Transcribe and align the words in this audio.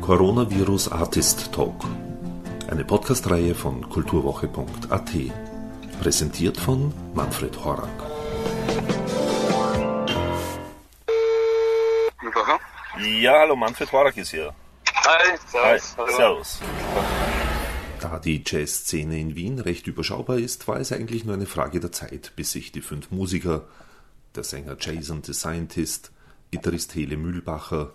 Coronavirus 0.00 0.92
Artist 0.92 1.52
Talk. 1.52 1.84
Eine 2.68 2.84
Podcast-Reihe 2.84 3.54
von 3.54 3.86
kulturwoche.at. 3.88 5.10
Präsentiert 6.00 6.56
von 6.56 6.92
Manfred 7.14 7.62
Horak. 7.62 7.88
Ja, 13.20 13.40
hallo, 13.40 13.54
Manfred 13.54 13.92
Horak 13.92 14.16
ist 14.16 14.30
hier. 14.30 14.54
Hi, 14.86 15.36
servus. 15.46 15.96
Hi, 15.98 16.12
servus. 16.12 16.60
Da 18.00 18.18
die 18.18 18.42
Jazzszene 18.44 19.20
in 19.20 19.36
Wien 19.36 19.58
recht 19.58 19.86
überschaubar 19.86 20.38
ist, 20.38 20.66
war 20.66 20.80
es 20.80 20.92
eigentlich 20.92 21.26
nur 21.26 21.34
eine 21.34 21.46
Frage 21.46 21.78
der 21.78 21.92
Zeit, 21.92 22.32
bis 22.36 22.52
sich 22.52 22.72
die 22.72 22.80
fünf 22.80 23.10
Musiker, 23.10 23.66
der 24.34 24.44
Sänger 24.44 24.76
Jason 24.80 25.22
the 25.22 25.34
Scientist, 25.34 26.10
Gitarrist 26.50 26.94
Hele 26.94 27.18
Mühlbacher, 27.18 27.92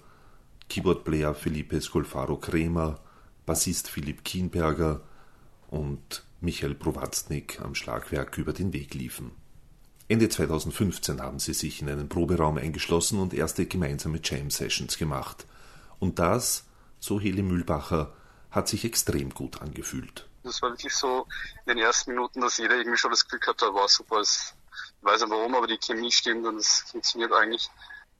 Keyboardplayer 0.69 1.33
Felipe 1.33 1.81
Scolfaro 1.81 2.37
Kremer, 2.37 2.99
Bassist 3.45 3.89
Philipp 3.89 4.23
Kienberger 4.23 5.01
und 5.67 6.23
Michael 6.41 6.75
Prowatznik 6.75 7.61
am 7.61 7.75
Schlagwerk 7.75 8.37
über 8.37 8.53
den 8.53 8.73
Weg 8.73 8.93
liefen. 8.93 9.31
Ende 10.07 10.29
2015 10.29 11.21
haben 11.21 11.39
sie 11.39 11.53
sich 11.53 11.81
in 11.81 11.89
einen 11.89 12.09
Proberaum 12.09 12.57
eingeschlossen 12.57 13.19
und 13.19 13.33
erste 13.33 13.65
gemeinsame 13.65 14.19
Jam-Sessions 14.23 14.97
gemacht. 14.97 15.45
Und 15.99 16.19
das, 16.19 16.65
so 16.99 17.19
Hele 17.19 17.41
Mühlbacher, 17.41 18.13
hat 18.51 18.67
sich 18.67 18.85
extrem 18.85 19.31
gut 19.31 19.61
angefühlt. 19.61 20.27
Das 20.43 20.61
war 20.61 20.69
wirklich 20.69 20.93
so 20.93 21.25
in 21.65 21.75
den 21.75 21.83
ersten 21.83 22.11
Minuten, 22.11 22.39
dass 22.39 22.57
jeder 22.57 22.77
irgendwie 22.77 22.97
schon 22.97 23.09
das 23.09 23.27
gehabt 23.27 23.61
hat, 23.61 23.73
war 23.73 23.87
super. 23.87 24.21
Ich 24.21 24.53
weiß 25.01 25.21
nicht 25.21 25.31
warum, 25.31 25.55
aber 25.55 25.65
die 25.65 25.79
Chemie 25.79 26.11
stimmt 26.11 26.45
und 26.45 26.57
es 26.57 26.85
funktioniert 26.91 27.33
eigentlich. 27.33 27.67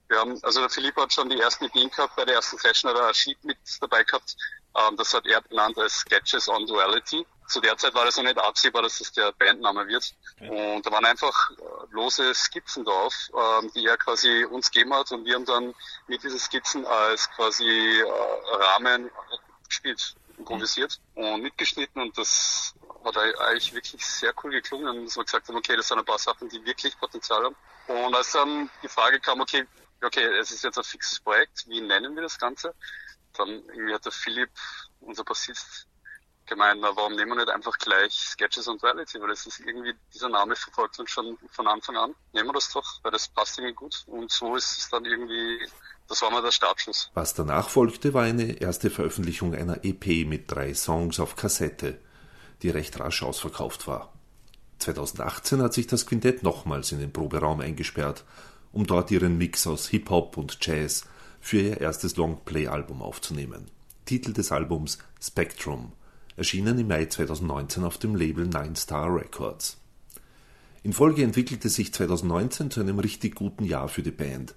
Wir 0.08 0.18
haben, 0.18 0.38
also 0.42 0.60
der 0.60 0.70
Philipp 0.70 0.96
hat 0.96 1.12
schon 1.12 1.28
die 1.28 1.40
ersten 1.40 1.64
Ideen 1.64 1.90
gehabt, 1.90 2.14
bei 2.16 2.24
der 2.24 2.36
ersten 2.36 2.58
Session 2.58 2.90
hat 2.90 2.98
er 2.98 3.08
ein 3.08 3.14
Sheet 3.14 3.42
mit 3.44 3.58
dabei 3.80 4.04
gehabt. 4.04 4.36
Ähm, 4.76 4.96
das 4.96 5.12
hat 5.14 5.26
er 5.26 5.40
benannt 5.40 5.78
als 5.78 5.98
Sketches 5.98 6.48
on 6.48 6.66
Duality. 6.66 7.26
Zu 7.48 7.60
der 7.60 7.76
Zeit 7.76 7.94
war 7.94 8.04
das 8.04 8.16
noch 8.16 8.24
nicht 8.24 8.38
absehbar, 8.38 8.82
dass 8.82 8.98
das 8.98 9.12
der 9.12 9.32
Bandname 9.32 9.86
wird. 9.86 10.14
Und 10.40 10.84
da 10.84 10.90
waren 10.90 11.04
einfach 11.04 11.50
äh, 11.50 11.54
lose 11.90 12.34
Skizzen 12.34 12.84
drauf, 12.84 13.14
ähm, 13.34 13.70
die 13.74 13.86
er 13.86 13.96
quasi 13.96 14.44
uns 14.44 14.70
gegeben 14.70 14.94
hat 14.94 15.10
und 15.12 15.24
wir 15.24 15.34
haben 15.34 15.44
dann 15.44 15.74
mit 16.06 16.22
diesen 16.22 16.38
Skizzen 16.38 16.84
als 16.86 17.30
quasi 17.30 17.64
äh, 17.64 18.04
Rahmen 18.54 19.10
gespielt, 19.66 20.14
improvisiert 20.38 21.00
und 21.14 21.42
mitgeschnitten 21.42 22.02
und 22.02 22.16
das 22.18 22.74
hat 23.04 23.16
eigentlich 23.16 23.72
wirklich 23.72 24.04
sehr 24.04 24.34
cool 24.42 24.50
geklungen 24.50 24.88
und 24.88 25.06
dass 25.06 25.16
wir 25.16 25.24
gesagt 25.24 25.48
haben, 25.48 25.56
okay, 25.56 25.76
das 25.76 25.88
sind 25.88 25.98
ein 25.98 26.04
paar 26.04 26.18
Sachen, 26.18 26.48
die 26.48 26.64
wirklich 26.64 26.98
Potenzial 26.98 27.44
haben. 27.44 27.56
Und 27.86 28.14
als 28.14 28.32
dann 28.32 28.68
die 28.82 28.88
Frage 28.88 29.20
kam, 29.20 29.40
okay, 29.40 29.64
okay, 30.02 30.24
es 30.38 30.50
ist 30.50 30.64
jetzt 30.64 30.78
ein 30.78 30.84
fixes 30.84 31.20
Projekt, 31.20 31.66
wie 31.68 31.80
nennen 31.80 32.14
wir 32.14 32.22
das 32.22 32.38
Ganze? 32.38 32.74
Dann 33.34 33.48
irgendwie 33.48 33.94
hat 33.94 34.04
der 34.04 34.12
Philipp, 34.12 34.50
unser 35.00 35.24
Bassist, 35.24 35.86
gemeint, 36.46 36.80
na, 36.80 36.90
warum 36.94 37.14
nehmen 37.14 37.32
wir 37.32 37.36
nicht 37.36 37.50
einfach 37.50 37.76
gleich 37.78 38.12
Sketches 38.12 38.68
und 38.68 38.82
Reality, 38.82 39.20
weil 39.20 39.28
das 39.28 39.46
ist 39.46 39.60
irgendwie, 39.60 39.94
dieser 40.14 40.28
Name 40.28 40.56
verfolgt 40.56 40.98
uns 40.98 41.10
schon 41.10 41.36
von 41.50 41.66
Anfang 41.66 41.96
an. 41.96 42.14
Nehmen 42.32 42.48
wir 42.48 42.54
das 42.54 42.72
doch, 42.72 43.00
weil 43.02 43.12
das 43.12 43.28
passt 43.28 43.58
irgendwie 43.58 43.74
gut. 43.74 44.04
Und 44.06 44.30
so 44.30 44.56
ist 44.56 44.78
es 44.78 44.88
dann 44.88 45.04
irgendwie, 45.04 45.58
das 46.08 46.22
war 46.22 46.30
mal 46.30 46.42
der 46.42 46.52
Startschuss. 46.52 47.10
Was 47.14 47.34
danach 47.34 47.68
folgte, 47.68 48.14
war 48.14 48.22
eine 48.22 48.60
erste 48.60 48.90
Veröffentlichung 48.90 49.54
einer 49.54 49.84
EP 49.84 50.26
mit 50.26 50.50
drei 50.50 50.72
Songs 50.74 51.20
auf 51.20 51.36
Kassette, 51.36 52.00
die 52.62 52.70
recht 52.70 52.98
rasch 53.00 53.22
ausverkauft 53.22 53.86
war. 53.86 54.12
2018 54.78 55.62
hat 55.62 55.74
sich 55.74 55.86
das 55.86 56.06
Quintett 56.06 56.42
nochmals 56.42 56.92
in 56.92 57.00
den 57.00 57.12
Proberaum 57.12 57.60
eingesperrt, 57.60 58.24
um 58.76 58.86
dort 58.86 59.10
ihren 59.10 59.38
Mix 59.38 59.66
aus 59.66 59.88
Hip-Hop 59.88 60.36
und 60.36 60.58
Jazz 60.60 61.04
für 61.40 61.60
ihr 61.60 61.80
erstes 61.80 62.16
Longplay-Album 62.16 63.02
aufzunehmen. 63.02 63.66
Titel 64.04 64.32
des 64.32 64.52
Albums 64.52 64.98
Spectrum– 65.20 65.92
erschienen 66.36 66.78
im 66.78 66.88
Mai 66.88 67.06
2019 67.06 67.84
auf 67.84 67.98
dem 67.98 68.14
Label 68.14 68.46
Nine 68.46 68.76
Star 68.76 69.14
Records. 69.14 69.78
In 70.82 70.92
Folge 70.92 71.24
entwickelte 71.24 71.68
sich 71.68 71.92
2019 71.92 72.70
zu 72.70 72.80
einem 72.80 72.98
richtig 72.98 73.34
guten 73.34 73.64
Jahr 73.64 73.88
für 73.88 74.02
die 74.02 74.10
Band. 74.10 74.54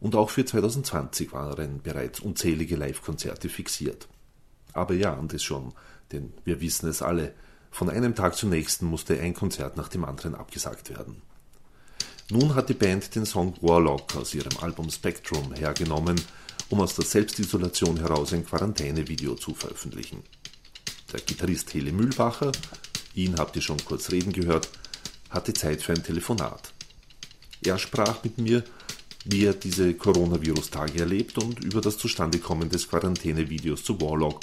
Und 0.00 0.16
auch 0.16 0.30
für 0.30 0.44
2020 0.44 1.32
waren 1.32 1.80
bereits 1.82 2.20
unzählige 2.20 2.74
Live-Konzerte 2.76 3.48
fixiert. 3.48 4.08
Aber 4.72 4.94
ja, 4.94 5.12
und 5.12 5.32
es 5.32 5.44
schon, 5.44 5.74
denn 6.10 6.32
wir 6.44 6.60
wissen 6.60 6.88
es 6.88 7.02
alle, 7.02 7.34
von 7.70 7.88
einem 7.88 8.14
Tag 8.14 8.34
zum 8.34 8.50
nächsten 8.50 8.86
musste 8.86 9.20
ein 9.20 9.34
Konzert 9.34 9.76
nach 9.76 9.88
dem 9.88 10.04
anderen 10.04 10.34
abgesagt 10.34 10.90
werden. 10.90 11.22
Nun 12.32 12.54
hat 12.54 12.68
die 12.68 12.74
Band 12.74 13.14
den 13.14 13.26
Song 13.26 13.54
Warlock 13.60 14.16
aus 14.16 14.34
ihrem 14.34 14.56
Album 14.60 14.90
Spectrum 14.90 15.52
hergenommen, 15.52 16.20
um 16.70 16.80
aus 16.80 16.94
der 16.94 17.04
Selbstisolation 17.04 17.98
heraus 17.98 18.32
ein 18.32 18.44
Quarantänevideo 18.44 19.34
zu 19.34 19.54
veröffentlichen 19.54 20.22
der 21.12 21.20
Gitarrist 21.20 21.72
Hele 21.74 21.92
Mühlbacher, 21.92 22.52
ihn 23.14 23.38
habt 23.38 23.56
ihr 23.56 23.62
schon 23.62 23.82
kurz 23.84 24.10
reden 24.10 24.32
gehört, 24.32 24.68
hatte 25.30 25.52
Zeit 25.52 25.82
für 25.82 25.92
ein 25.92 26.02
Telefonat. 26.02 26.72
Er 27.64 27.78
sprach 27.78 28.24
mit 28.24 28.38
mir, 28.38 28.64
wie 29.24 29.44
er 29.44 29.54
diese 29.54 29.94
Coronavirus-Tage 29.94 31.00
erlebt 31.00 31.38
und 31.38 31.62
über 31.62 31.80
das 31.80 31.98
Zustandekommen 31.98 32.70
des 32.70 32.88
Quarantäne-Videos 32.88 33.84
zu 33.84 34.00
Warlock, 34.00 34.40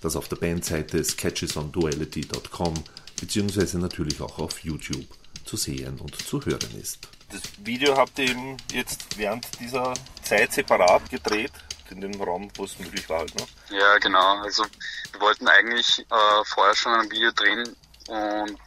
das 0.00 0.16
auf 0.16 0.28
der 0.28 0.36
Bandseite 0.36 1.02
sketchesonduality.com 1.02 2.74
bzw. 3.20 3.78
natürlich 3.78 4.20
auch 4.20 4.38
auf 4.38 4.62
YouTube 4.62 5.06
zu 5.44 5.56
sehen 5.56 5.98
und 5.98 6.14
zu 6.14 6.44
hören 6.44 6.80
ist. 6.80 7.08
Das 7.32 7.40
Video 7.64 7.96
habt 7.96 8.18
ihr 8.18 8.28
eben 8.28 8.58
jetzt 8.72 9.16
während 9.16 9.46
dieser 9.58 9.94
Zeit 10.22 10.52
separat 10.52 11.08
gedreht, 11.08 11.52
in 11.90 12.00
dem 12.02 12.20
Raum, 12.20 12.50
wo 12.56 12.64
es 12.64 12.78
möglich 12.78 13.08
war. 13.08 13.20
Halt, 13.20 13.34
ne? 13.34 13.46
Ja, 13.70 13.96
genau. 13.98 14.42
Also 14.42 14.64
wir 15.12 15.20
wollten 15.20 15.48
eigentlich 15.48 16.00
äh, 16.00 16.44
vorher 16.44 16.74
schon 16.74 16.92
ein 16.92 17.10
Video 17.10 17.30
drehen 17.32 17.74
und 18.08 18.58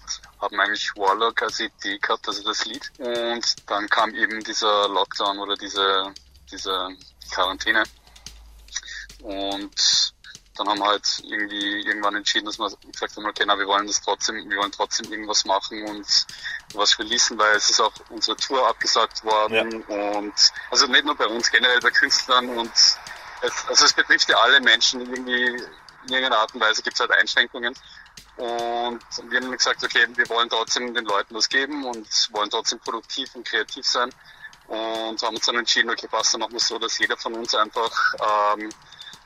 haben 0.42 0.60
eigentlich 0.60 0.90
Warlock 0.96 1.44
als 1.44 1.60
Idee 1.60 2.00
gehabt, 2.00 2.28
also 2.28 2.44
das 2.44 2.66
Lied. 2.66 2.92
Und 2.98 3.56
dann 3.68 3.88
kam 3.90 4.14
eben 4.16 4.44
dieser 4.44 4.90
Lockdown 4.90 5.40
oder 5.40 5.56
diese, 5.56 6.12
diese 6.52 6.90
Quarantäne. 7.32 7.84
Und 9.22 10.14
dann 10.56 10.70
haben 10.70 10.80
wir 10.80 10.88
halt 10.88 11.06
irgendwie 11.24 11.82
irgendwann 11.82 12.16
entschieden, 12.16 12.46
dass 12.46 12.58
wir 12.58 12.70
gesagt 12.92 13.16
haben, 13.16 13.26
okay, 13.26 13.44
na, 13.46 13.58
wir 13.58 13.68
wollen 13.68 13.88
das 13.88 14.02
trotzdem, 14.02 14.50
wir 14.50 14.58
wollen 14.58 14.72
trotzdem 14.72 15.12
irgendwas 15.12 15.46
machen 15.46 15.88
und 15.88 16.06
was 16.74 16.98
releasen, 17.00 17.38
weil 17.38 17.56
es 17.56 17.70
ist 17.70 17.80
auch 17.80 17.94
unsere 18.10 18.38
Tour 18.38 18.68
abgesagt 18.68 19.24
worden 19.24 19.84
ja. 19.88 20.18
und 20.18 20.34
also 20.72 20.88
nicht 20.88 21.06
nur 21.06 21.16
bei 21.16 21.28
uns, 21.28 21.52
generell 21.52 21.80
bei 21.80 21.92
Künstlern 21.92 22.50
und 22.58 22.72
es, 23.42 23.66
also 23.68 23.86
es 23.86 23.94
betrifft 23.94 24.30
ja 24.30 24.38
alle 24.38 24.60
Menschen 24.62 25.02
irgendwie 25.02 25.62
in 26.08 26.14
irgendeiner 26.14 26.40
Art 26.40 26.54
und 26.54 26.62
Weise 26.62 26.82
gibt 26.82 26.96
es 26.96 27.00
halt 27.00 27.12
Einschränkungen. 27.12 27.76
Und 28.38 29.02
wir 29.30 29.40
haben 29.40 29.52
gesagt, 29.52 29.84
okay, 29.84 30.08
wir 30.14 30.30
wollen 30.30 30.50
trotzdem 30.50 30.94
den 30.94 31.06
Leuten 31.06 31.36
was 31.36 31.48
geben 31.48 31.86
und 31.86 32.08
wollen 32.32 32.50
trotzdem 32.50 32.80
produktiv 32.80 33.34
und 33.36 33.48
kreativ 33.48 33.86
sein. 33.86 34.10
Und 34.68 35.22
haben 35.22 35.36
uns 35.36 35.46
dann 35.46 35.58
entschieden, 35.58 35.90
okay, 35.90 36.08
passt, 36.08 36.34
dann 36.34 36.42
machen 36.42 36.54
wir 36.54 36.60
so, 36.60 36.78
dass 36.78 36.98
jeder 36.98 37.16
von 37.18 37.34
uns 37.36 37.54
einfach 37.56 37.92
ähm, 38.56 38.70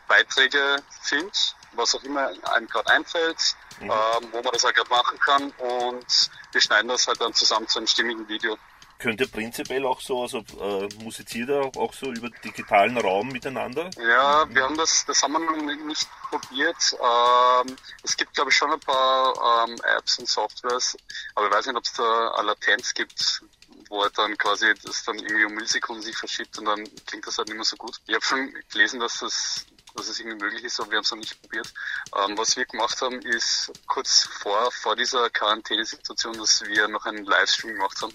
Beiträge 0.09 0.83
filmt, 1.01 1.55
was 1.73 1.95
auch 1.95 2.03
immer 2.03 2.29
einem 2.51 2.67
gerade 2.67 2.89
einfällt, 2.91 3.55
mhm. 3.79 3.91
ähm, 3.91 4.27
wo 4.31 4.41
man 4.41 4.51
das 4.51 4.65
halt 4.65 4.75
gerade 4.75 4.89
machen 4.89 5.17
kann. 5.19 5.51
Und 5.51 6.29
wir 6.51 6.61
schneiden 6.61 6.89
das 6.89 7.07
halt 7.07 7.21
dann 7.21 7.33
zusammen 7.33 7.69
zu 7.69 7.79
einem 7.79 7.87
stimmigen 7.87 8.27
Video 8.27 8.57
könnt 8.99 9.21
ihr 9.21 9.27
prinzipiell 9.27 9.85
auch 9.85 10.01
so, 10.01 10.21
also 10.21 10.39
äh, 10.59 10.89
musiziert 11.01 11.49
ihr 11.49 11.71
auch 11.77 11.93
so 11.93 12.11
über 12.11 12.29
digitalen 12.29 12.97
Raum 12.97 13.29
miteinander? 13.29 13.89
Ja, 13.97 14.45
wir 14.53 14.63
haben 14.63 14.77
das, 14.77 15.05
das 15.05 15.23
haben 15.23 15.33
wir 15.33 15.39
noch 15.39 15.85
nicht 15.85 16.07
probiert. 16.29 16.75
Ähm, 16.93 17.75
es 18.03 18.17
gibt 18.17 18.35
glaube 18.35 18.51
ich 18.51 18.57
schon 18.57 18.71
ein 18.71 18.79
paar 18.81 19.67
ähm, 19.67 19.75
Apps 19.97 20.19
und 20.19 20.27
Softwares, 20.27 20.97
aber 21.33 21.47
ich 21.47 21.53
weiß 21.53 21.67
nicht, 21.67 21.77
ob 21.77 21.83
es 21.85 21.93
da 21.93 22.31
eine 22.31 22.47
Latenz 22.49 22.93
gibt, 22.93 23.41
wo 23.89 24.03
er 24.03 24.09
dann 24.11 24.37
quasi 24.37 24.71
das 24.83 25.03
dann 25.05 25.17
irgendwie 25.17 25.45
um 25.45 25.53
Millisekunden 25.53 26.03
sich 26.03 26.17
verschiebt 26.17 26.57
und 26.59 26.65
dann 26.65 26.83
klingt 27.07 27.25
das 27.25 27.37
halt 27.37 27.47
nicht 27.47 27.57
mehr 27.57 27.65
so 27.65 27.77
gut. 27.77 27.99
Ich 28.05 28.13
habe 28.13 28.25
schon 28.25 28.53
gelesen, 28.71 28.99
dass 28.99 29.19
das 29.19 29.65
dass 29.99 30.09
es 30.09 30.19
irgendwie 30.19 30.43
möglich 30.43 30.63
ist, 30.63 30.79
aber 30.79 30.91
wir 30.91 30.97
haben 30.97 31.03
es 31.03 31.11
noch 31.11 31.17
nicht 31.19 31.41
probiert. 31.41 31.71
Ähm, 32.17 32.37
was 32.37 32.57
wir 32.57 32.65
gemacht 32.65 32.99
haben, 33.01 33.21
ist 33.21 33.71
kurz 33.87 34.23
vor, 34.23 34.71
vor 34.71 34.95
dieser 34.95 35.29
Quarantänesituation, 35.29 36.37
dass 36.37 36.61
wir 36.61 36.87
noch 36.87 37.05
einen 37.05 37.25
Livestream 37.25 37.75
gemacht 37.75 38.01
haben 38.01 38.13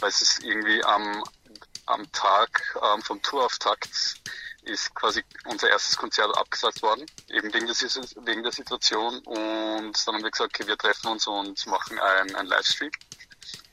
weil 0.00 0.08
es 0.10 0.22
ist 0.22 0.42
irgendwie 0.42 0.82
am, 0.84 1.22
am 1.86 2.10
Tag 2.12 2.76
ähm, 2.82 3.02
vom 3.02 3.20
Tourauftakt 3.22 4.20
ist 4.64 4.94
quasi 4.94 5.24
unser 5.46 5.70
erstes 5.70 5.96
Konzert 5.96 6.36
abgesagt 6.38 6.82
worden, 6.82 7.04
eben 7.28 7.52
wegen 7.52 7.66
der, 7.66 7.74
wegen 7.74 8.42
der 8.44 8.52
Situation. 8.52 9.18
Und 9.24 10.06
dann 10.06 10.14
haben 10.14 10.22
wir 10.22 10.30
gesagt, 10.30 10.54
okay, 10.54 10.68
wir 10.68 10.78
treffen 10.78 11.08
uns 11.08 11.26
und 11.26 11.66
machen 11.66 11.98
ein, 11.98 12.34
ein 12.36 12.46
Livestream. 12.46 12.90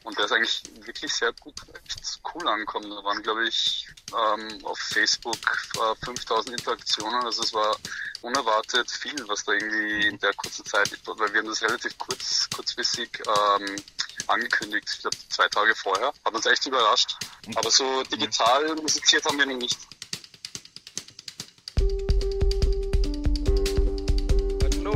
Und 0.09 0.17
der 0.17 0.25
ist 0.25 0.31
eigentlich 0.31 0.63
wirklich 0.88 1.13
sehr 1.13 1.31
gut, 1.33 1.53
echt 1.85 2.19
cool 2.33 2.47
angekommen. 2.47 2.89
Da 2.89 3.03
waren, 3.03 3.21
glaube 3.21 3.47
ich, 3.47 3.88
ähm, 4.09 4.65
auf 4.65 4.79
Facebook 4.79 5.38
äh, 5.75 6.03
5000 6.03 6.59
Interaktionen. 6.59 7.23
Also 7.23 7.44
es 7.44 7.53
war 7.53 7.77
unerwartet 8.23 8.89
viel, 8.89 9.23
was 9.27 9.44
da 9.44 9.51
irgendwie 9.51 10.07
in 10.07 10.17
der 10.17 10.33
kurzen 10.33 10.65
Zeit, 10.65 10.89
weil 11.06 11.31
wir 11.31 11.41
haben 11.41 11.47
das 11.47 11.61
relativ 11.61 11.95
kurz, 12.00 12.50
kurzfristig 12.50 13.21
ähm, 13.27 13.75
angekündigt, 14.25 14.89
ich 14.91 15.01
glaube 15.01 15.17
zwei 15.29 15.47
Tage 15.47 15.75
vorher. 15.75 16.11
Hat 16.25 16.33
uns 16.33 16.47
echt 16.47 16.65
überrascht. 16.65 17.15
Aber 17.53 17.69
so 17.69 18.01
digital 18.01 18.75
musiziert 18.77 19.23
haben 19.25 19.38
wir 19.38 19.45
noch 19.45 19.57
nicht. 19.57 19.77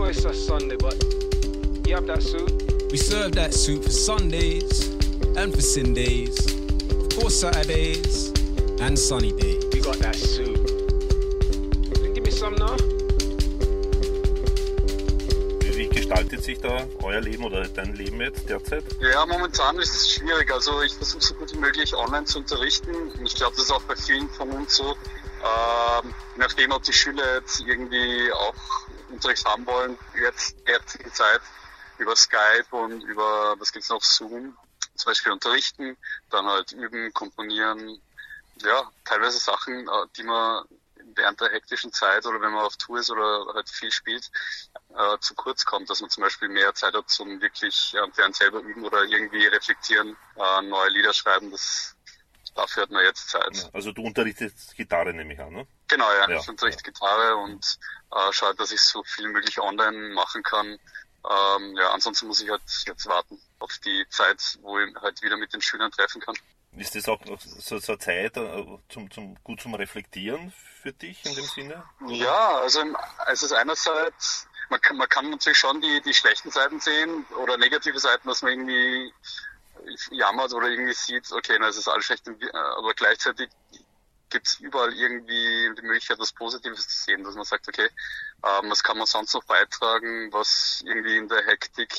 it's 0.06 0.26
a 0.26 0.34
Sunday, 0.34 0.76
but 0.76 0.96
you 1.88 1.96
have 1.96 2.06
that 2.08 2.22
suit? 2.22 2.52
We 2.92 2.98
serve 2.98 3.32
that 3.34 3.54
suit 3.54 3.84
for 3.84 3.90
Sundays 3.90 4.93
and 5.38 5.54
for 5.54 5.62
Sundays, 5.62 6.46
of 6.92 7.10
course 7.18 7.40
Saturdays 7.42 8.28
and 8.82 8.98
sunny 8.98 9.32
days. 9.34 9.64
You 9.74 9.82
got 9.82 9.98
that 10.00 10.16
suit. 10.16 10.56
Give 12.14 12.24
me 12.24 12.32
some 12.32 12.56
now. 12.56 12.78
Wie 15.76 15.90
gestaltet 15.90 16.44
sich 16.44 16.60
da 16.60 16.86
euer 17.02 17.22
Leben 17.22 17.44
oder 17.44 17.68
dein 17.68 17.96
Leben 17.96 18.22
jetzt 18.22 18.48
derzeit? 18.48 18.84
Ja, 19.00 19.26
momentan 19.26 19.80
ist 19.80 19.96
es 19.96 20.12
schwierig. 20.12 20.52
Also 20.54 20.82
ich 20.84 20.94
versuche 20.94 21.24
so 21.24 21.34
gut 21.34 21.52
wie 21.54 21.58
möglich 21.58 21.96
online 21.96 22.26
zu 22.26 22.40
unterrichten. 22.40 22.94
Und 22.94 23.26
ich 23.26 23.36
glaube, 23.36 23.56
das 23.56 23.66
ist 23.66 23.72
auch 23.72 23.82
bei 23.84 23.96
vielen 23.96 24.30
von 24.30 24.52
uns 24.52 24.76
so. 24.76 24.92
Ähm, 24.92 26.14
nachdem 26.38 26.72
ob 26.72 26.84
die 26.84 26.94
Schüler 26.94 27.40
jetzt 27.40 27.62
irgendwie 27.62 28.32
auch 28.34 28.54
Unterricht 29.12 29.44
haben 29.46 29.66
wollen, 29.66 29.98
jetzt 30.22 30.56
derzeit 30.68 31.16
Zeit 31.16 31.42
über 31.98 32.16
Skype 32.16 32.66
und 32.72 33.04
über, 33.04 33.56
was 33.58 33.72
gibt's 33.72 33.90
noch, 33.90 34.02
Zoom, 34.04 34.56
zum 34.96 35.12
Beispiel 35.12 35.32
unterrichten, 35.32 35.98
dann 36.30 36.46
halt 36.46 36.72
üben, 36.72 37.14
komponieren, 37.14 38.02
ja, 38.62 38.92
teilweise 39.06 39.40
Sachen, 39.40 39.88
äh, 39.88 40.08
die 40.18 40.24
man 40.24 40.66
während 41.16 41.42
der 41.42 41.52
hektischen 41.52 41.92
Zeit 41.92 42.26
oder 42.26 42.42
wenn 42.42 42.52
man 42.52 42.66
auf 42.66 42.78
Tour 42.78 43.00
ist 43.00 43.12
oder 43.12 43.46
halt 43.54 43.70
viel 43.70 43.92
spielt, 43.92 44.32
äh, 44.96 45.18
zu 45.20 45.36
kurz 45.36 45.66
kommt, 45.66 45.90
dass 45.90 46.02
man 46.02 46.10
zum 46.10 46.24
Beispiel 46.24 46.50
mehr 46.50 46.74
Zeit 46.74 46.94
hat 46.94 47.10
zum 47.10 47.42
wirklich 47.42 47.94
äh, 47.94 48.08
während 48.16 48.36
selber 48.36 48.60
üben 48.62 48.84
oder 48.86 49.04
irgendwie 49.04 49.46
reflektieren, 49.48 50.16
äh, 50.36 50.62
neue 50.62 50.90
Lieder 50.90 51.14
schreiben, 51.14 51.52
das 51.52 51.96
dafür 52.56 52.84
hat 52.84 52.92
man 52.92 53.04
jetzt 53.04 53.30
Zeit. 53.30 53.70
Also 53.74 53.92
du 53.92 54.04
unterrichtest 54.04 54.76
Gitarre, 54.76 55.14
nehme 55.14 55.34
ich 55.34 55.40
an, 55.40 55.54
ne? 55.54 55.68
Genau, 55.88 56.12
ja. 56.12 56.30
ja. 56.30 56.40
Ich 56.40 56.48
unterrichte 56.48 56.84
Gitarre 56.84 57.36
und 57.38 57.80
äh, 58.12 58.32
schaue, 58.32 58.56
dass 58.56 58.72
ich 58.72 58.82
so 58.82 59.04
viel 59.04 59.28
möglich 59.30 59.60
online 59.60 60.14
machen 60.14 60.44
kann. 60.44 60.68
Ähm, 60.68 61.76
ja, 61.78 61.92
ansonsten 61.92 62.28
muss 62.28 62.42
ich 62.42 62.50
halt 62.50 62.62
jetzt 62.86 63.08
warten 63.08 63.40
auf 63.64 63.78
die 63.80 64.06
Zeit, 64.10 64.60
wo 64.62 64.78
ich 64.80 64.94
halt 64.96 65.22
wieder 65.22 65.38
mit 65.38 65.54
den 65.54 65.62
Schülern 65.62 65.92
treffen 65.92 66.22
kann. 66.22 66.36
Ist 66.76 66.96
das 66.96 67.08
auch 67.08 67.20
so, 67.60 67.80
so 67.80 67.94
eine 67.94 68.00
Zeit 68.00 68.36
äh, 68.36 68.66
zum, 68.90 69.10
zum, 69.12 69.38
gut 69.44 69.62
zum 69.62 69.76
Reflektieren 69.76 70.52
für 70.82 70.92
dich 70.92 71.24
in 71.26 71.36
dem 71.36 71.46
Sinne? 71.46 71.84
Ja, 72.08 72.60
also 72.60 72.84
es 73.32 73.44
ist 73.44 73.54
einerseits, 73.54 74.48
man 74.70 74.82
kann, 74.82 74.98
man 74.98 75.08
kann 75.08 75.30
natürlich 75.30 75.58
schon 75.58 75.80
die, 75.82 76.02
die 76.02 76.14
schlechten 76.14 76.52
Seiten 76.52 76.80
sehen 76.80 77.26
oder 77.42 77.58
negative 77.58 78.00
Seiten, 78.00 78.28
dass 78.28 78.42
man 78.42 78.54
irgendwie 78.54 79.14
jammert 80.12 80.54
oder 80.54 80.68
irgendwie 80.68 80.94
sieht, 80.94 81.32
okay, 81.32 81.58
na, 81.60 81.68
es 81.68 81.78
ist 81.78 81.88
alles 81.88 82.06
schlecht, 82.06 82.28
aber 82.28 82.94
gleichzeitig 82.96 83.50
gibt 84.34 84.48
es 84.48 84.60
überall 84.60 84.92
irgendwie 84.94 85.70
die 85.78 85.82
Möglichkeit, 85.84 86.18
was 86.18 86.34
Positives 86.34 86.88
zu 86.88 87.04
sehen, 87.04 87.24
dass 87.24 87.36
man 87.36 87.46
sagt, 87.46 87.68
okay, 87.68 87.88
ähm, 88.44 88.70
was 88.70 88.84
kann 88.84 88.98
man 88.98 89.06
sonst 89.06 89.34
noch 89.36 89.44
beitragen, 89.44 90.34
was 90.34 90.84
irgendwie 90.86 91.18
in 91.18 91.28
der 91.28 91.46
Hektik 91.46 91.94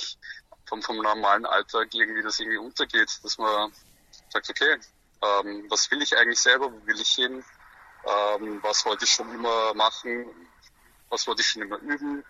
vom, 0.74 0.82
vom 0.82 0.96
normalen 0.96 1.46
Alltag 1.46 1.88
irgendwie 1.92 2.22
das 2.22 2.40
irgendwie 2.40 2.58
untergeht, 2.58 3.20
dass 3.22 3.38
man 3.38 3.72
sagt, 4.30 4.50
okay, 4.50 4.76
ähm, 5.22 5.66
was 5.68 5.90
will 5.90 6.02
ich 6.02 6.16
eigentlich 6.16 6.40
selber, 6.40 6.72
wo 6.72 6.86
will 6.86 7.00
ich 7.00 7.10
hin, 7.10 7.44
ähm, 8.04 8.58
was 8.62 8.84
wollte 8.84 9.04
ich 9.04 9.10
schon 9.10 9.32
immer 9.32 9.74
machen, 9.74 10.26
was 11.10 11.26
wollte 11.26 11.42
ich 11.42 11.48
schon 11.48 11.62
immer 11.62 11.78
üben, 11.78 12.24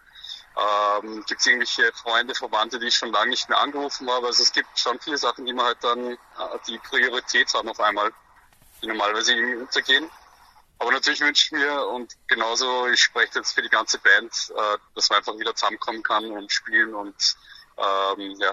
ähm, 0.57 1.25
gibt 1.27 1.41
es 1.41 1.47
irgendwelche 1.47 1.91
Freunde, 1.93 2.35
Verwandte, 2.35 2.79
die 2.79 2.87
ich 2.87 2.97
schon 2.97 3.13
lange 3.13 3.31
nicht 3.31 3.49
mehr 3.49 3.59
angerufen 3.59 4.09
habe. 4.11 4.27
Also 4.27 4.43
es 4.43 4.53
gibt 4.53 4.79
schon 4.79 5.01
viele 5.01 5.19
Sachen, 5.19 5.47
die 5.47 5.53
man 5.53 5.67
halt 5.67 5.83
dann 5.83 6.13
äh, 6.13 6.17
die 6.69 6.79
Priorität 6.79 7.53
haben 7.55 7.69
auf 7.69 7.81
einmal, 7.81 8.13
die 8.83 8.87
normalerweise 8.87 9.33
irgendwie 9.33 9.57
untergehen. 9.57 10.11
Aber 10.79 10.93
natürlich 10.93 11.21
wünsche 11.21 11.47
ich 11.47 11.53
mir 11.53 11.87
und 11.87 12.15
genauso, 12.27 12.87
ich 12.89 13.01
spreche 13.01 13.39
jetzt 13.39 13.53
für 13.53 13.63
die 13.63 13.69
ganze 13.69 13.99
Band, 13.99 14.53
äh, 14.55 14.79
dass 14.95 15.09
man 15.09 15.19
einfach 15.19 15.39
wieder 15.39 15.55
zusammenkommen 15.55 16.03
kann 16.03 16.31
und 16.31 16.53
spielen 16.53 16.95
und 16.95 17.37
ähm, 17.79 18.35
ja, 18.41 18.53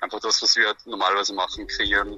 einfach 0.00 0.20
das, 0.20 0.42
was 0.42 0.56
wir 0.56 0.66
halt 0.66 0.78
normalerweise 0.86 1.32
machen, 1.34 1.66
kreieren 1.66 2.10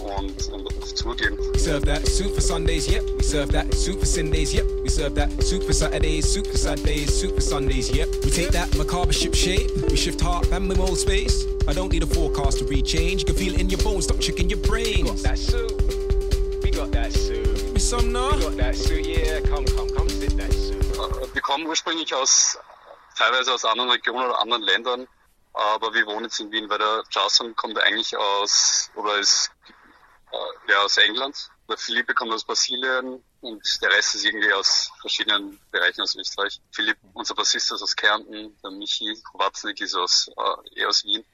und, 0.00 0.48
und 0.48 0.82
auf 0.82 0.94
Tour 0.94 1.16
gehen. 1.16 1.38
We 1.52 1.58
serve 1.58 1.84
that 1.86 2.06
soup 2.06 2.34
for 2.34 2.40
Sundays, 2.40 2.88
yep. 2.88 3.02
We 3.16 3.22
serve 3.22 3.52
that 3.52 3.72
soup 3.74 4.00
for 4.00 4.06
Sundays, 4.06 4.52
yep. 4.52 4.66
We 4.82 4.88
serve 4.88 5.14
that 5.14 5.30
soup 5.42 5.62
for 5.62 5.72
Saturdays, 5.72 6.32
soup 6.32 6.46
for 6.46 6.56
Saturdays, 6.56 7.20
soup 7.20 7.34
for 7.34 7.40
Sundays, 7.40 7.90
yep. 7.90 8.08
We 8.24 8.30
take 8.30 8.50
that 8.50 8.76
macabre 8.76 9.12
ship 9.12 9.34
shape, 9.34 9.70
we 9.88 9.96
shift 9.96 10.20
heart 10.20 10.46
and 10.50 10.68
minimal 10.68 10.96
space. 10.96 11.44
I 11.66 11.72
don't 11.72 11.90
need 11.90 12.02
a 12.02 12.06
forecast 12.06 12.58
to 12.58 12.64
read 12.66 12.84
change. 12.84 13.20
You 13.20 13.26
can 13.26 13.36
feel 13.36 13.54
it 13.54 13.60
in 13.60 13.70
your 13.70 13.80
bones, 13.80 14.04
stop 14.04 14.20
tricking 14.20 14.50
your 14.50 14.60
brains. 14.60 14.98
We 14.98 15.02
got 15.02 15.22
that 15.22 15.38
suit. 15.38 15.72
We 16.62 16.70
got 16.70 16.92
that 16.92 17.12
suit. 17.12 17.44
Give 17.56 17.72
me 17.72 17.80
some 17.80 18.12
now. 18.12 18.36
We 18.36 18.42
got 18.42 18.56
that 18.56 18.76
suit, 18.76 19.06
yeah. 19.06 19.40
Come, 19.40 19.64
come, 19.64 19.88
come, 19.96 20.08
sit 20.08 20.36
that 20.36 20.52
suit. 20.52 20.84
Wir 21.32 21.42
kommen 21.42 21.66
ursprünglich 21.66 22.14
aus, 22.14 22.58
teilweise 23.16 23.54
aus 23.54 23.64
anderen 23.64 23.90
Regionen 23.90 24.26
oder 24.26 24.40
anderen 24.40 24.62
Ländern, 24.62 25.06
aber 25.54 25.94
wir 25.94 26.06
wohnen 26.06 26.24
jetzt 26.24 26.40
in 26.40 26.50
Wien, 26.50 26.68
weil 26.68 26.78
der 26.78 27.02
Jason 27.10 27.54
kommt 27.56 27.78
eigentlich 27.78 28.16
aus, 28.16 28.90
oder 28.96 29.18
ist 29.18 29.50
äh, 30.32 30.72
ja, 30.72 30.82
aus 30.82 30.96
England. 30.98 31.48
Der 31.68 31.78
Philippe 31.78 32.12
kommt 32.12 32.32
aus 32.32 32.44
Brasilien 32.44 33.22
und 33.40 33.82
der 33.82 33.90
Rest 33.90 34.16
ist 34.16 34.24
irgendwie 34.24 34.52
aus 34.52 34.90
verschiedenen 35.00 35.58
Bereichen 35.70 36.02
aus 36.02 36.14
Österreich. 36.14 36.60
Philipp, 36.72 36.98
unser 37.14 37.34
Bassist 37.34 37.72
ist 37.72 37.82
aus 37.82 37.96
Kärnten, 37.96 38.54
der 38.62 38.70
Michi 38.72 39.16
Watznik 39.34 39.80
ist 39.80 39.94
aus, 39.94 40.28
äh, 40.36 40.80
eher 40.80 40.88
aus 40.88 41.04
Wien 41.04 41.24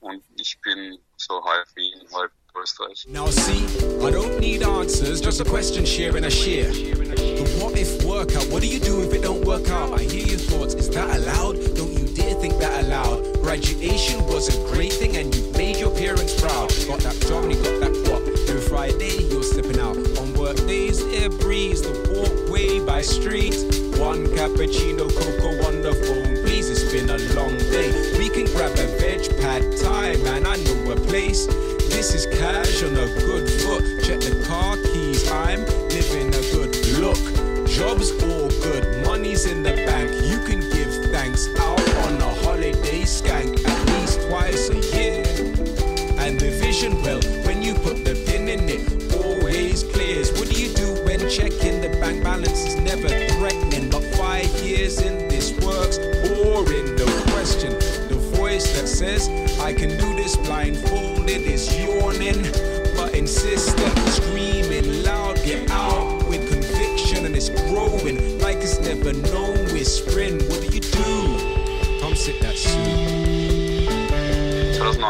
und 0.00 0.22
ich 0.36 0.60
bin 0.60 0.98
so 1.16 1.42
halb 1.44 1.66
Wien, 1.74 2.00
halb 2.12 2.30
Österreich. 2.54 3.06
Now 3.08 3.26
see, 3.30 3.64
I 4.00 4.10
don't 4.10 4.38
need 4.38 4.62
answers, 4.62 5.20
just 5.20 5.40
a 5.40 5.44
question 5.44 5.84
sharing 5.84 6.24
a 6.24 6.30
share. 6.30 6.70
The 6.70 7.58
what 7.60 7.76
if 7.76 8.04
workout, 8.04 8.46
what 8.52 8.62
do 8.62 8.68
you 8.68 8.78
do 8.78 9.02
if 9.02 9.14
it 9.14 9.22
don't 9.22 9.44
work 9.44 9.68
out? 9.70 9.98
I 9.98 10.02
hear 10.02 10.26
your 10.26 10.38
thoughts, 10.38 10.74
is 10.74 10.90
that 10.90 11.08
allowed? 11.16 11.71
Graduation 13.52 14.24
was 14.28 14.48
a 14.48 14.56
great 14.72 14.94
thing 14.94 15.18
and 15.18 15.34
you 15.34 15.52
made 15.52 15.76
your 15.76 15.90
parents 15.90 16.40
proud. 16.40 16.70
Got 16.88 17.00
that 17.00 17.20
job 17.28 17.44
and 17.44 17.52
you 17.52 17.62
got 17.62 17.80
that 17.80 17.92
what? 18.08 18.22
Every 18.48 18.62
Friday 18.62 19.28
you're 19.28 19.42
stepping 19.42 19.78
out. 19.78 19.94
On 20.16 20.32
work 20.32 20.56
days, 20.56 21.02
air 21.12 21.28
breeze, 21.28 21.82
the 21.82 21.92
walkway 22.16 22.80
by 22.80 23.02
street. 23.02 23.52
One 24.00 24.24
cappuccino, 24.28 25.04
cocoa 25.04 25.68
on 25.68 25.82
the 25.82 25.92
phone, 25.92 26.42
please. 26.42 26.70
It's 26.70 26.90
been 26.90 27.10
a 27.10 27.18
long 27.36 27.58
day. 27.68 27.92
We 28.16 28.30
can 28.30 28.46
grab 28.56 28.72
a 28.72 28.86
veg 28.96 29.28
pad 29.42 29.60
time, 29.76 30.24
and 30.32 30.46
I 30.48 30.56
know 30.56 30.92
a 30.92 30.96
place. 30.96 31.44
This 31.92 32.14
is 32.14 32.24
cash 32.24 32.82
on 32.82 32.96
a 32.96 33.04
good 33.20 33.50
foot. 33.60 33.84
Check 34.02 34.21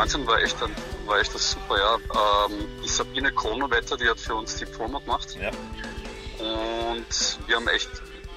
2019 0.06 0.26
war 0.26 0.42
echt, 0.42 0.62
ein, 0.62 0.74
war 1.06 1.18
echt 1.20 1.34
das 1.34 1.52
super 1.52 1.78
Jahr. 1.78 2.00
Ähm, 2.50 2.68
die 2.82 2.88
Sabine 2.88 3.32
Kronowetter, 3.32 3.96
die 3.96 4.08
hat 4.08 4.18
für 4.18 4.34
uns 4.34 4.56
die 4.56 4.66
Promo 4.66 4.98
gemacht. 5.00 5.36
Ja. 5.40 5.50
Und 6.38 7.38
wir 7.46 7.56
haben 7.56 7.68
echt 7.68 7.88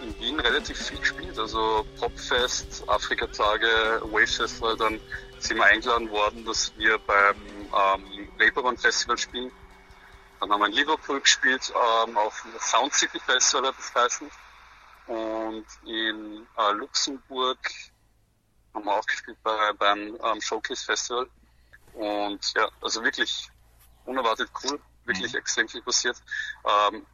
in 0.03 0.19
Wien 0.19 0.39
relativ 0.39 0.77
viel 0.77 1.00
gespielt. 1.00 1.39
Also 1.39 1.86
Popfest, 2.00 2.84
Afrika-Tage, 2.88 4.01
Wave 4.03 4.27
Festival, 4.27 4.77
dann 4.77 5.00
sind 5.39 5.57
wir 5.57 5.65
eingeladen 5.65 6.10
worden, 6.12 6.45
dass 6.45 6.72
wir 6.77 7.00
beim 7.00 7.36
ähm, 7.36 8.29
Reeperbahn 8.39 8.77
Festival 8.77 9.17
spielen. 9.17 9.51
Dann 10.39 10.51
haben 10.51 10.60
wir 10.60 10.67
in 10.67 10.74
Liverpool 10.74 11.19
gespielt, 11.22 11.74
ähm, 12.05 12.15
auf 12.17 12.43
dem 12.43 12.60
Sound 12.60 12.93
City 12.93 13.19
Festival 13.19 13.74
das 13.75 13.95
heißen. 13.95 14.29
Und 15.07 15.65
in 15.86 16.45
äh, 16.57 16.72
Luxemburg 16.74 17.57
haben 18.74 18.86
wir 18.86 18.93
auch 18.93 19.05
gespielt 19.05 19.38
bei, 19.41 19.72
beim 19.74 20.17
ähm, 20.24 20.41
Showcase 20.41 20.86
Festival. 20.86 21.27
Und 21.96 22.54
ja, 22.56 22.70
also 22.82 23.04
wirklich 23.04 23.50
unerwartet 24.06 24.50
cool, 24.64 24.82
wirklich 25.06 25.34
Mhm. 25.34 25.40
extrem 25.40 25.68
viel 25.68 25.82
passiert. 25.82 26.18
Ähm, 26.66 27.06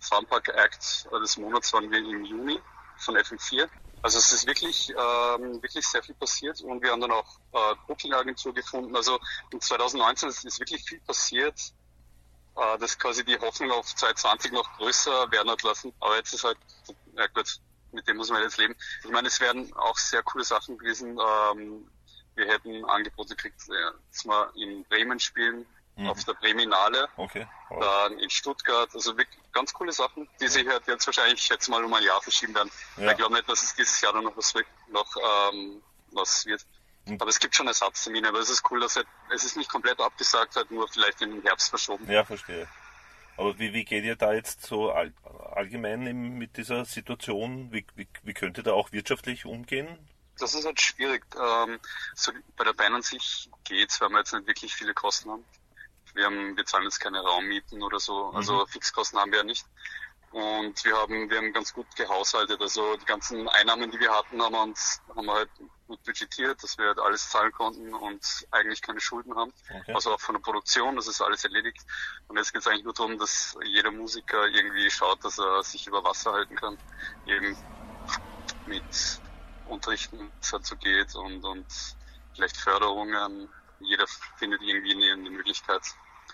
Soundpark 0.00 0.48
Act 0.48 1.08
des 1.12 1.36
Monats 1.36 1.72
waren 1.72 1.90
wir 1.90 1.98
im 1.98 2.24
Juni 2.24 2.60
von 2.98 3.16
FM4. 3.16 3.68
Also 4.02 4.18
es 4.18 4.32
ist 4.32 4.46
wirklich, 4.46 4.90
ähm, 4.90 5.62
wirklich 5.62 5.86
sehr 5.86 6.02
viel 6.02 6.16
passiert 6.16 6.60
und 6.60 6.82
wir 6.82 6.90
haben 6.90 7.00
dann 7.00 7.12
auch 7.12 7.38
äh, 7.52 7.74
Booking-Agentur 7.86 8.52
gefunden. 8.52 8.96
Also 8.96 9.18
in 9.50 9.60
2019 9.60 10.28
ist, 10.28 10.58
wirklich 10.58 10.84
viel 10.84 11.00
passiert, 11.02 11.58
äh, 12.56 12.78
das 12.78 12.98
quasi 12.98 13.24
die 13.24 13.38
Hoffnung 13.38 13.70
auf 13.70 13.86
2020 13.94 14.50
noch 14.52 14.76
größer 14.76 15.30
werden 15.30 15.50
hat 15.50 15.62
lassen. 15.62 15.94
Aber 16.00 16.16
jetzt 16.16 16.34
ist 16.34 16.42
halt, 16.42 16.58
ja 17.16 17.28
gut, 17.28 17.60
mit 17.92 18.08
dem 18.08 18.16
muss 18.16 18.30
man 18.30 18.42
jetzt 18.42 18.58
leben. 18.58 18.74
Ich 19.04 19.10
meine, 19.10 19.28
es 19.28 19.38
wären 19.38 19.72
auch 19.74 19.96
sehr 19.96 20.22
coole 20.24 20.44
Sachen 20.44 20.78
gewesen. 20.78 21.16
Ähm, 21.20 21.88
wir 22.36 22.46
hätten 22.46 22.84
Angebote 22.86 23.34
gekriegt, 23.36 23.62
äh, 23.68 23.72
dass 24.10 24.24
wir 24.24 24.50
in 24.56 24.84
Bremen 24.84 25.18
spielen, 25.20 25.66
Mhm. 25.94 26.08
auf 26.08 26.24
der 26.24 26.32
Breminale, 26.32 27.06
Okay. 27.18 27.46
Wow. 27.68 27.80
dann 27.80 28.18
in 28.18 28.30
Stuttgart. 28.30 28.88
Also 28.94 29.14
wirklich 29.18 29.38
ganz 29.52 29.74
coole 29.74 29.92
Sachen, 29.92 30.26
die 30.40 30.48
sich 30.48 30.66
halt 30.66 30.86
jetzt 30.86 31.06
wahrscheinlich 31.06 31.46
jetzt 31.50 31.68
mal 31.68 31.84
um 31.84 31.92
ein 31.92 32.02
Jahr 32.02 32.20
verschieben 32.22 32.54
werden. 32.54 32.70
Ja. 32.96 33.10
Ich 33.10 33.18
glaube 33.18 33.34
nicht, 33.34 33.46
dass 33.46 33.62
es 33.62 33.74
dieses 33.74 34.00
Jahr 34.00 34.14
dann 34.14 34.24
noch 34.24 34.34
was, 34.34 34.54
wird- 34.54 34.66
noch, 34.88 35.14
ähm, 35.52 35.82
was 36.12 36.46
wird. 36.46 36.64
Mhm. 37.04 37.18
Aber 37.20 37.28
es 37.28 37.38
gibt 37.38 37.54
schon 37.54 37.66
Ersatztermine, 37.66 38.26
aber 38.28 38.38
es 38.38 38.48
ist 38.48 38.62
cool, 38.70 38.80
dass 38.80 38.96
halt, 38.96 39.06
es 39.34 39.44
ist 39.44 39.58
nicht 39.58 39.68
komplett 39.70 40.00
abgesagt, 40.00 40.56
halt 40.56 40.70
nur 40.70 40.88
vielleicht 40.88 41.20
den 41.20 41.42
Herbst 41.42 41.68
verschoben. 41.68 42.10
Ja, 42.10 42.24
verstehe. 42.24 42.66
Aber 43.36 43.58
wie, 43.58 43.74
wie 43.74 43.84
geht 43.84 44.04
ihr 44.04 44.16
da 44.16 44.32
jetzt 44.32 44.62
so 44.64 44.92
all, 44.92 45.12
allgemein 45.54 46.04
mit 46.38 46.56
dieser 46.56 46.86
Situation? 46.86 47.70
Wie, 47.70 47.84
wie, 47.96 48.08
wie 48.22 48.32
könnt 48.34 48.56
ihr 48.56 48.62
da 48.64 48.72
auch 48.72 48.92
wirtschaftlich 48.92 49.44
umgehen? 49.44 49.98
Das 50.42 50.54
ist 50.54 50.66
halt 50.66 50.80
schwierig. 50.80 51.24
Ähm, 51.36 51.78
so 52.14 52.32
bei 52.56 52.64
der 52.64 52.72
Band 52.72 52.96
an 52.96 53.02
sich 53.02 53.48
geht's, 53.64 54.00
weil 54.00 54.10
wir 54.10 54.18
jetzt 54.18 54.32
nicht 54.32 54.46
wirklich 54.46 54.74
viele 54.74 54.92
Kosten 54.92 55.30
haben. 55.30 55.44
Wir 56.14 56.26
haben, 56.26 56.56
wir 56.56 56.66
zahlen 56.66 56.84
jetzt 56.84 56.98
keine 56.98 57.20
Raummieten 57.20 57.82
oder 57.82 57.98
so, 57.98 58.26
also 58.34 58.66
Fixkosten 58.66 59.18
haben 59.18 59.30
wir 59.30 59.38
ja 59.38 59.44
nicht. 59.44 59.64
Und 60.32 60.82
wir 60.84 60.96
haben, 60.96 61.30
wir 61.30 61.38
haben 61.38 61.52
ganz 61.52 61.72
gut 61.74 61.86
gehaushaltet. 61.94 62.60
Also 62.60 62.96
die 62.96 63.04
ganzen 63.04 63.48
Einnahmen, 63.48 63.90
die 63.90 64.00
wir 64.00 64.10
hatten, 64.10 64.42
haben 64.42 64.52
wir 64.52 64.62
uns, 64.62 65.00
haben 65.14 65.26
wir 65.26 65.34
halt 65.34 65.50
gut 65.86 66.02
budgetiert, 66.04 66.62
dass 66.62 66.78
wir 66.78 66.86
halt 66.86 66.98
alles 66.98 67.28
zahlen 67.28 67.52
konnten 67.52 67.94
und 67.94 68.46
eigentlich 68.50 68.80
keine 68.80 69.00
Schulden 69.00 69.36
haben. 69.36 69.52
Okay. 69.68 69.92
Also 69.92 70.12
auch 70.12 70.20
von 70.20 70.34
der 70.34 70.40
Produktion, 70.40 70.96
das 70.96 71.06
ist 71.06 71.20
alles 71.20 71.44
erledigt. 71.44 71.82
Und 72.28 72.38
jetzt 72.38 72.52
geht's 72.52 72.66
eigentlich 72.66 72.84
nur 72.84 72.94
darum, 72.94 73.18
dass 73.18 73.56
jeder 73.62 73.90
Musiker 73.90 74.46
irgendwie 74.46 74.90
schaut, 74.90 75.22
dass 75.22 75.38
er 75.38 75.62
sich 75.62 75.86
über 75.86 76.02
Wasser 76.02 76.32
halten 76.32 76.56
kann. 76.56 76.78
Eben 77.26 77.54
mit 78.66 78.82
Unterrichten, 79.72 80.30
es 80.40 80.48
so 80.48 80.76
geht 80.76 81.14
und, 81.14 81.44
und 81.44 81.66
vielleicht 82.34 82.56
Förderungen. 82.56 83.48
Jeder 83.80 84.06
findet 84.36 84.62
irgendwie 84.62 84.94
eine, 84.94 85.12
eine 85.12 85.30
Möglichkeit. 85.30 85.82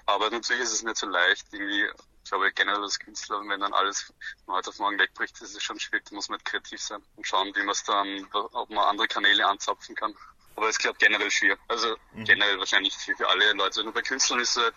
Aber 0.07 0.31
natürlich 0.31 0.63
ist 0.63 0.73
es 0.73 0.83
nicht 0.83 0.97
so 0.97 1.07
leicht. 1.07 1.47
Irgendwie, 1.53 1.85
ich 2.25 2.31
glaube 2.31 2.53
generell 2.53 2.83
als 2.83 2.99
Künstler, 2.99 3.41
wenn 3.47 3.61
dann 3.61 3.73
alles 3.73 4.13
von 4.45 4.55
heute 4.55 4.71
auf 4.71 4.79
morgen 4.79 4.99
wegbricht, 4.99 5.41
ist 5.41 5.57
es 5.57 5.63
schon 5.63 5.79
schwierig. 5.79 6.05
Da 6.07 6.15
muss 6.15 6.29
man 6.29 6.39
halt 6.39 6.45
kreativ 6.45 6.81
sein 6.81 7.03
und 7.17 7.27
schauen, 7.27 7.55
wie 7.55 7.61
man 7.61 7.71
es 7.71 7.85
dann, 7.85 8.29
ob 8.33 8.69
man 8.71 8.85
andere 8.85 9.09
Kanäle 9.09 9.47
anzapfen 9.47 9.95
kann. 9.95 10.15
Aber 10.57 10.69
es 10.69 10.79
klappt 10.79 10.99
generell 10.99 11.31
schwierig. 11.31 11.59
Also 11.69 11.97
generell 12.15 12.59
wahrscheinlich 12.59 12.97
für, 12.97 13.17
für 13.17 13.29
alle 13.29 13.53
Leute. 13.53 13.85
Nur 13.85 13.93
bei 13.93 14.03
Künstlern 14.03 14.41
ist 14.41 14.57
es 14.57 14.63
halt, 14.63 14.75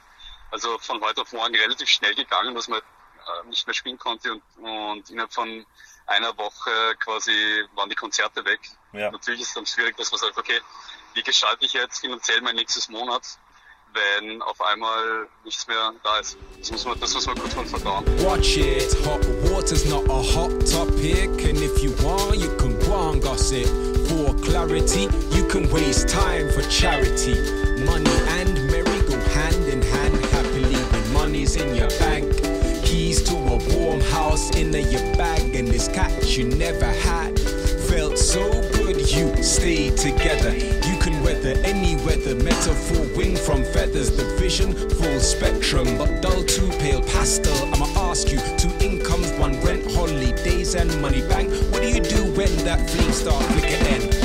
also 0.52 0.78
von 0.80 1.02
heute 1.02 1.22
auf 1.22 1.34
morgen 1.34 1.56
relativ 1.56 1.90
schnell 1.90 2.14
gegangen, 2.14 2.54
dass 2.54 2.68
man 2.68 2.82
äh, 3.28 3.48
nicht 3.48 3.66
mehr 3.68 3.74
spielen 3.74 3.98
konnte 3.98 4.34
und, 4.34 4.42
und 4.58 5.10
innerhalb 5.10 5.34
von 5.34 5.66
einer 6.08 6.38
Woche 6.38 6.96
quasi 7.00 7.66
waren 7.76 7.90
die 7.90 7.96
Konzerte 7.96 8.44
weg. 8.46 8.60
Ja. 8.94 9.12
Natürlich 9.12 9.42
ist 9.42 9.50
es 9.50 9.54
dann 9.54 9.66
schwierig, 9.66 9.96
dass 9.98 10.12
man 10.12 10.20
sagt, 10.20 10.38
okay, 10.38 10.60
wie 11.14 11.24
gestalte 11.24 11.66
ich 11.66 11.74
jetzt 11.74 12.00
finanziell 12.00 12.42
mein 12.42 12.56
nächstes 12.56 12.90
Monat, 12.90 13.24
wenn 13.94 14.42
auf 14.42 14.62
einmal 14.62 15.28
nichts 15.44 15.68
mehr 15.68 15.94
da 16.04 16.20
ist. 16.20 16.38
Das 16.60 16.72
muss 16.72 16.86
man, 16.86 17.00
das 17.00 17.14
muss 17.14 17.26
man 17.26 17.38
kurz 17.38 17.56
mal 17.56 17.66
verdauen. 17.66 18.06
Watch 18.24 18.58
it, 18.58 18.96
hot 19.06 19.26
water's 19.52 19.86
not 19.86 20.06
a 20.10 20.22
hot 20.34 20.52
topic. 20.72 21.30
And 21.46 21.58
if 21.58 21.84
you 21.84 21.92
want, 22.04 22.38
you 22.38 22.50
can 22.58 22.78
go 22.80 23.12
and 23.12 23.22
gossip. 23.22 23.68
For 24.08 24.34
clarity, 24.42 25.08
you 25.32 25.48
can 25.48 25.70
waste 25.72 26.10
time 26.10 26.50
for 26.52 26.62
charity. 26.70 27.36
Money 27.86 28.12
and 28.40 28.72
merry 28.72 29.02
go 29.08 29.18
hand 29.36 29.68
in 29.68 29.82
hand 29.82 30.26
happily 30.26 30.76
when 30.76 31.14
money's 31.14 31.56
in 31.56 31.76
your 31.76 31.90
bank. 32.00 32.11
House 34.32 34.56
in 34.56 34.72
your 34.72 35.02
bag, 35.18 35.56
and 35.56 35.68
this 35.68 35.90
catch 35.90 36.38
you 36.38 36.46
never 36.46 36.86
had. 36.86 37.38
Felt 37.90 38.18
so 38.18 38.50
good 38.72 38.96
you 39.12 39.28
stayed 39.44 39.98
together. 39.98 40.56
You 40.56 40.98
can 41.02 41.22
weather 41.22 41.60
any 41.66 41.98
weather. 42.06 42.36
Metaphor 42.36 43.06
wing 43.18 43.36
from 43.36 43.66
feathers. 43.66 44.10
The 44.16 44.24
vision 44.40 44.72
full 44.72 45.20
spectrum, 45.20 45.98
but 45.98 46.22
dull 46.22 46.44
to 46.44 46.70
pale 46.80 47.02
pastel. 47.02 47.58
I'ma 47.74 47.88
ask 48.10 48.32
you 48.32 48.40
two 48.58 48.72
incomes, 48.80 49.30
one 49.34 49.60
rent, 49.66 49.92
holidays, 49.92 50.76
and 50.76 50.90
money 51.02 51.28
bank. 51.28 51.52
What 51.74 51.82
do 51.82 51.90
you 51.90 52.00
do 52.00 52.24
when 52.32 52.56
that 52.64 52.90
flame 52.90 53.12
start 53.12 53.44
flicker 53.44 53.84
end? 53.90 54.21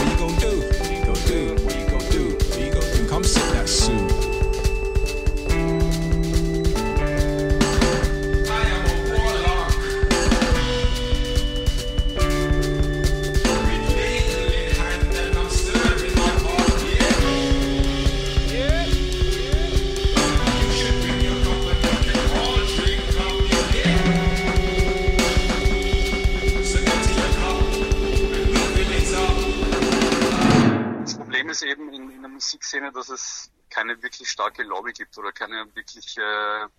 Musikszene, 32.87 32.93
dass 32.93 33.09
es 33.09 33.51
keine 33.71 34.03
wirklich 34.03 34.31
starke 34.31 34.63
Lobby 34.63 34.93
gibt 34.93 35.17
oder 35.19 35.33
keine 35.33 35.67
wirkliche 35.75 36.71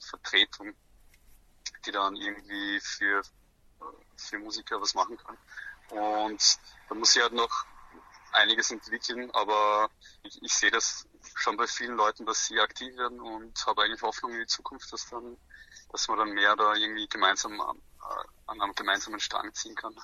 Vertretung, 0.00 0.74
die 1.84 1.90
dann 1.90 2.16
irgendwie 2.16 2.80
für, 2.80 3.22
für 4.16 4.38
Musiker 4.38 4.80
was 4.80 4.94
machen 4.94 5.16
kann. 5.16 5.36
Und 5.90 6.58
da 6.88 6.94
muss 6.94 7.12
sie 7.12 7.22
halt 7.22 7.32
noch 7.32 7.64
einiges 8.32 8.70
entwickeln, 8.70 9.30
aber 9.32 9.88
ich, 10.22 10.42
ich 10.42 10.54
sehe 10.54 10.70
das 10.70 11.06
schon 11.34 11.56
bei 11.56 11.66
vielen 11.66 11.96
Leuten, 11.96 12.26
dass 12.26 12.46
sie 12.46 12.60
aktiv 12.60 12.94
werden 12.96 13.20
und 13.20 13.66
habe 13.66 13.82
eigentlich 13.82 14.02
Hoffnung 14.02 14.32
in 14.32 14.40
die 14.40 14.46
Zukunft, 14.46 14.92
dass 14.92 15.08
dann, 15.08 15.36
dass 15.90 16.08
man 16.08 16.18
dann 16.18 16.32
mehr 16.32 16.54
da 16.56 16.74
irgendwie 16.74 17.08
gemeinsam 17.08 17.60
an, 17.60 17.80
an 18.46 18.60
einem 18.60 18.74
gemeinsamen 18.74 19.20
Strang 19.20 19.54
ziehen 19.54 19.74
kann. 19.74 19.96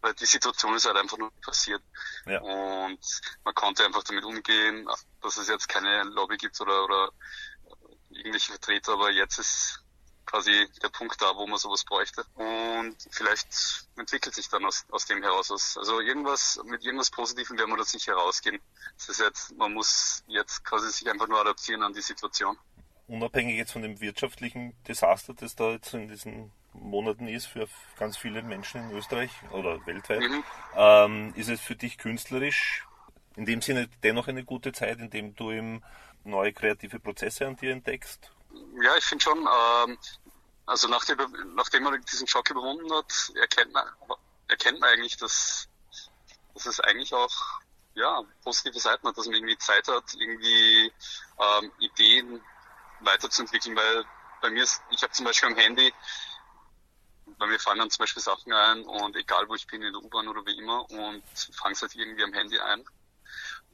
Weil 0.00 0.14
die 0.14 0.26
Situation 0.26 0.74
ist 0.74 0.86
halt 0.86 0.96
einfach 0.96 1.18
nur 1.18 1.30
passiert. 1.40 1.82
Ja. 2.26 2.40
Und 2.40 2.98
man 3.44 3.54
konnte 3.54 3.84
einfach 3.84 4.02
damit 4.02 4.24
umgehen, 4.24 4.88
dass 5.20 5.36
es 5.36 5.48
jetzt 5.48 5.68
keine 5.68 6.02
Lobby 6.04 6.36
gibt 6.36 6.60
oder, 6.60 6.84
oder 6.84 7.10
irgendwelche 8.10 8.52
Vertreter, 8.52 8.92
aber 8.92 9.10
jetzt 9.10 9.38
ist 9.38 9.82
quasi 10.26 10.68
der 10.82 10.88
Punkt 10.88 11.20
da, 11.20 11.36
wo 11.36 11.46
man 11.46 11.58
sowas 11.58 11.84
bräuchte. 11.84 12.24
Und 12.34 12.96
vielleicht 13.10 13.86
entwickelt 13.96 14.34
sich 14.34 14.48
dann 14.48 14.64
aus, 14.64 14.84
aus 14.90 15.06
dem 15.06 15.22
heraus 15.22 15.50
was. 15.50 15.76
Also 15.76 16.00
irgendwas, 16.00 16.60
mit 16.64 16.84
irgendwas 16.84 17.10
Positivem 17.10 17.58
werden 17.58 17.70
wir 17.70 17.76
da 17.76 17.84
sicher 17.84 18.14
rausgehen. 18.14 18.60
Das 18.96 19.08
ist 19.08 19.20
jetzt, 19.20 19.56
man 19.56 19.72
muss 19.74 20.22
jetzt 20.26 20.64
quasi 20.64 20.90
sich 20.90 21.08
einfach 21.10 21.28
nur 21.28 21.40
adaptieren 21.40 21.82
an 21.82 21.92
die 21.92 22.00
Situation. 22.00 22.58
Unabhängig 23.08 23.56
jetzt 23.56 23.72
von 23.72 23.82
dem 23.82 24.00
wirtschaftlichen 24.00 24.74
Desaster, 24.84 25.34
das 25.34 25.54
da 25.56 25.72
jetzt 25.72 25.92
in 25.92 26.08
diesen 26.08 26.52
Monaten 26.72 27.28
ist 27.28 27.46
für 27.46 27.68
ganz 27.98 28.16
viele 28.16 28.42
Menschen 28.42 28.90
in 28.90 28.96
Österreich 28.96 29.30
oder 29.50 29.84
weltweit, 29.86 30.20
Mhm. 30.20 30.44
ähm, 30.74 31.34
ist 31.36 31.48
es 31.48 31.60
für 31.60 31.76
dich 31.76 31.98
künstlerisch 31.98 32.86
in 33.36 33.44
dem 33.44 33.60
Sinne 33.62 33.88
dennoch 34.02 34.28
eine 34.28 34.44
gute 34.44 34.72
Zeit, 34.72 34.98
in 34.98 35.10
dem 35.10 35.34
du 35.34 35.50
eben 35.50 35.82
neue 36.24 36.52
kreative 36.52 37.00
Prozesse 37.00 37.46
an 37.46 37.56
dir 37.56 37.72
entdeckst? 37.72 38.30
Ja, 38.82 38.96
ich 38.96 39.04
finde 39.04 39.24
schon, 39.24 39.38
ähm, 39.38 39.98
also 40.66 40.88
nachdem, 40.88 41.18
nachdem 41.54 41.82
man 41.82 42.00
diesen 42.02 42.26
Schock 42.26 42.48
überwunden 42.50 42.92
hat, 42.94 43.32
erkennt 43.40 43.72
man, 43.72 43.84
erkennt 44.48 44.80
man 44.80 44.90
eigentlich, 44.90 45.16
dass, 45.16 45.68
dass 46.54 46.66
es 46.66 46.80
eigentlich 46.80 47.12
auch 47.12 47.32
ja, 47.94 48.22
positive 48.42 48.78
Seiten 48.78 49.06
hat, 49.06 49.18
dass 49.18 49.26
man 49.26 49.34
irgendwie 49.34 49.58
Zeit 49.58 49.86
hat, 49.88 50.04
irgendwie 50.18 50.92
ähm, 51.38 51.70
Ideen 51.80 52.40
weiterzuentwickeln, 53.04 53.76
weil 53.76 54.04
bei 54.40 54.50
mir 54.50 54.64
ist, 54.64 54.82
ich 54.90 55.02
habe 55.02 55.12
zum 55.12 55.24
Beispiel 55.24 55.50
am 55.50 55.56
Handy, 55.56 55.92
bei 57.38 57.46
mir 57.46 57.58
fallen 57.58 57.78
dann 57.78 57.90
zum 57.90 58.02
Beispiel 58.02 58.22
Sachen 58.22 58.52
ein 58.52 58.82
und 58.84 59.16
egal 59.16 59.48
wo 59.48 59.54
ich 59.54 59.66
bin, 59.66 59.82
in 59.82 59.92
der 59.92 60.02
U-Bahn 60.02 60.28
oder 60.28 60.44
wie 60.44 60.58
immer 60.58 60.88
und 60.90 61.22
fange 61.54 61.72
es 61.72 61.82
halt 61.82 61.94
irgendwie 61.94 62.24
am 62.24 62.32
Handy 62.32 62.58
ein. 62.58 62.84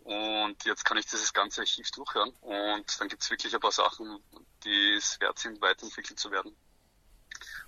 Und 0.05 0.65
jetzt 0.65 0.85
kann 0.85 0.97
ich 0.97 1.07
dieses 1.07 1.33
ganze 1.33 1.61
Archiv 1.61 1.91
durchhören 1.91 2.31
und 2.41 3.01
dann 3.01 3.09
gibt 3.09 3.23
es 3.23 3.31
wirklich 3.31 3.55
ein 3.55 3.61
paar 3.61 3.73
Sachen, 3.73 4.23
die 4.65 4.95
es 4.95 5.21
wert 5.21 5.39
sind, 5.39 5.61
weiterentwickelt 5.61 6.19
zu 6.19 6.31
werden. 6.31 6.57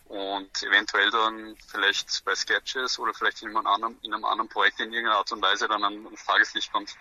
Und 0.05 0.63
eventuell 0.63 1.11
dann 1.11 1.57
vielleicht 1.69 2.25
bei 2.25 2.35
Sketches 2.35 2.99
oder 2.99 3.15
vielleicht 3.15 3.43
in 3.43 3.57
einem 3.57 3.67
anderen, 3.67 3.99
in 4.03 4.13
einem 4.13 4.25
anderen 4.25 4.49
Projekt 4.49 4.81
in 4.81 4.93
irgendeiner 4.93 5.19
Art 5.19 5.31
und 5.33 5.43
Weise 5.43 5.69
dann 5.69 5.85
ans 5.85 6.25
Tageslicht 6.25 6.73
kommt. 6.73 6.97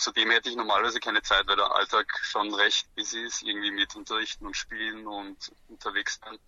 Zudem 0.00 0.30
hätte 0.30 0.48
ich 0.48 0.56
normalerweise 0.56 0.98
keine 0.98 1.20
Zeit, 1.20 1.46
weil 1.46 1.56
der 1.56 1.70
Alltag 1.74 2.06
schon 2.22 2.54
recht 2.54 2.86
busy 2.94 3.20
ist, 3.20 3.42
irgendwie 3.42 3.70
mit 3.70 3.94
Unterrichten 3.94 4.46
und 4.46 4.56
Spielen 4.56 5.06
und 5.06 5.52
unterwegs 5.68 6.18
sein. 6.24 6.38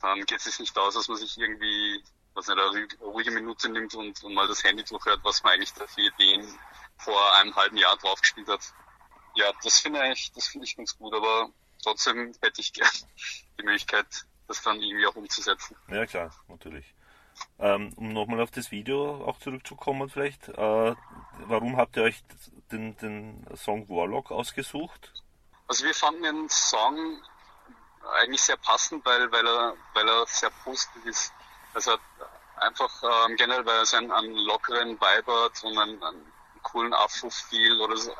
Dann 0.00 0.24
geht 0.24 0.38
es 0.38 0.44
sich 0.44 0.58
nicht 0.58 0.76
aus, 0.76 0.94
dass 0.94 1.06
man 1.06 1.16
sich 1.16 1.38
irgendwie, 1.38 2.02
was 2.34 2.48
eine 2.48 2.60
ruhige 3.00 3.30
Minute 3.30 3.68
nimmt 3.68 3.94
und, 3.94 4.24
und 4.24 4.34
mal 4.34 4.48
das 4.48 4.64
Handy 4.64 4.82
durchhört, 4.82 5.20
was 5.22 5.44
man 5.44 5.52
eigentlich 5.52 5.72
da 5.74 5.86
für 5.86 6.00
Ideen 6.00 6.58
vor 6.96 7.36
einem 7.36 7.54
halben 7.54 7.76
Jahr 7.76 7.96
draufgespielt 7.98 8.48
hat. 8.48 8.62
Ja, 9.36 9.52
das 9.62 9.78
finde 9.78 10.04
ich, 10.12 10.32
das 10.32 10.48
finde 10.48 10.66
ich 10.66 10.76
ganz 10.76 10.98
gut, 10.98 11.14
aber 11.14 11.52
trotzdem 11.84 12.34
hätte 12.40 12.60
ich 12.60 12.72
gern 12.72 12.90
die 13.60 13.62
Möglichkeit, 13.62 14.26
das 14.48 14.60
dann 14.62 14.82
irgendwie 14.82 15.06
auch 15.06 15.14
umzusetzen. 15.14 15.76
Ja 15.86 16.04
klar, 16.04 16.34
natürlich. 16.48 16.92
Ähm, 17.58 17.92
um 17.96 18.12
nochmal 18.12 18.40
auf 18.40 18.50
das 18.50 18.70
Video 18.70 19.24
auch 19.26 19.38
zurückzukommen 19.38 20.08
vielleicht, 20.08 20.48
äh, 20.48 20.94
warum 21.46 21.76
habt 21.76 21.96
ihr 21.96 22.04
euch 22.04 22.22
den, 22.70 22.96
den 22.98 23.46
Song 23.56 23.88
Warlock 23.88 24.30
ausgesucht? 24.30 25.12
Also 25.66 25.84
wir 25.84 25.94
fanden 25.94 26.22
den 26.22 26.48
Song 26.48 27.20
eigentlich 28.20 28.42
sehr 28.42 28.56
passend, 28.56 29.04
weil, 29.04 29.30
weil, 29.32 29.46
er, 29.46 29.74
weil 29.94 30.08
er 30.08 30.26
sehr 30.26 30.50
positiv 30.64 31.04
ist. 31.04 31.32
Also 31.74 31.96
einfach 32.56 33.02
ähm, 33.02 33.36
generell, 33.36 33.64
weil 33.66 33.84
er 33.84 33.98
einen, 33.98 34.12
einen 34.12 34.34
lockeren 34.34 35.00
Vibe 35.00 35.44
hat 35.44 35.62
und 35.64 35.78
einen, 35.78 36.02
einen 36.02 36.32
coolen 36.62 36.94
Afro-Feel 36.94 37.80
oder 37.80 37.96
so. 37.96 38.14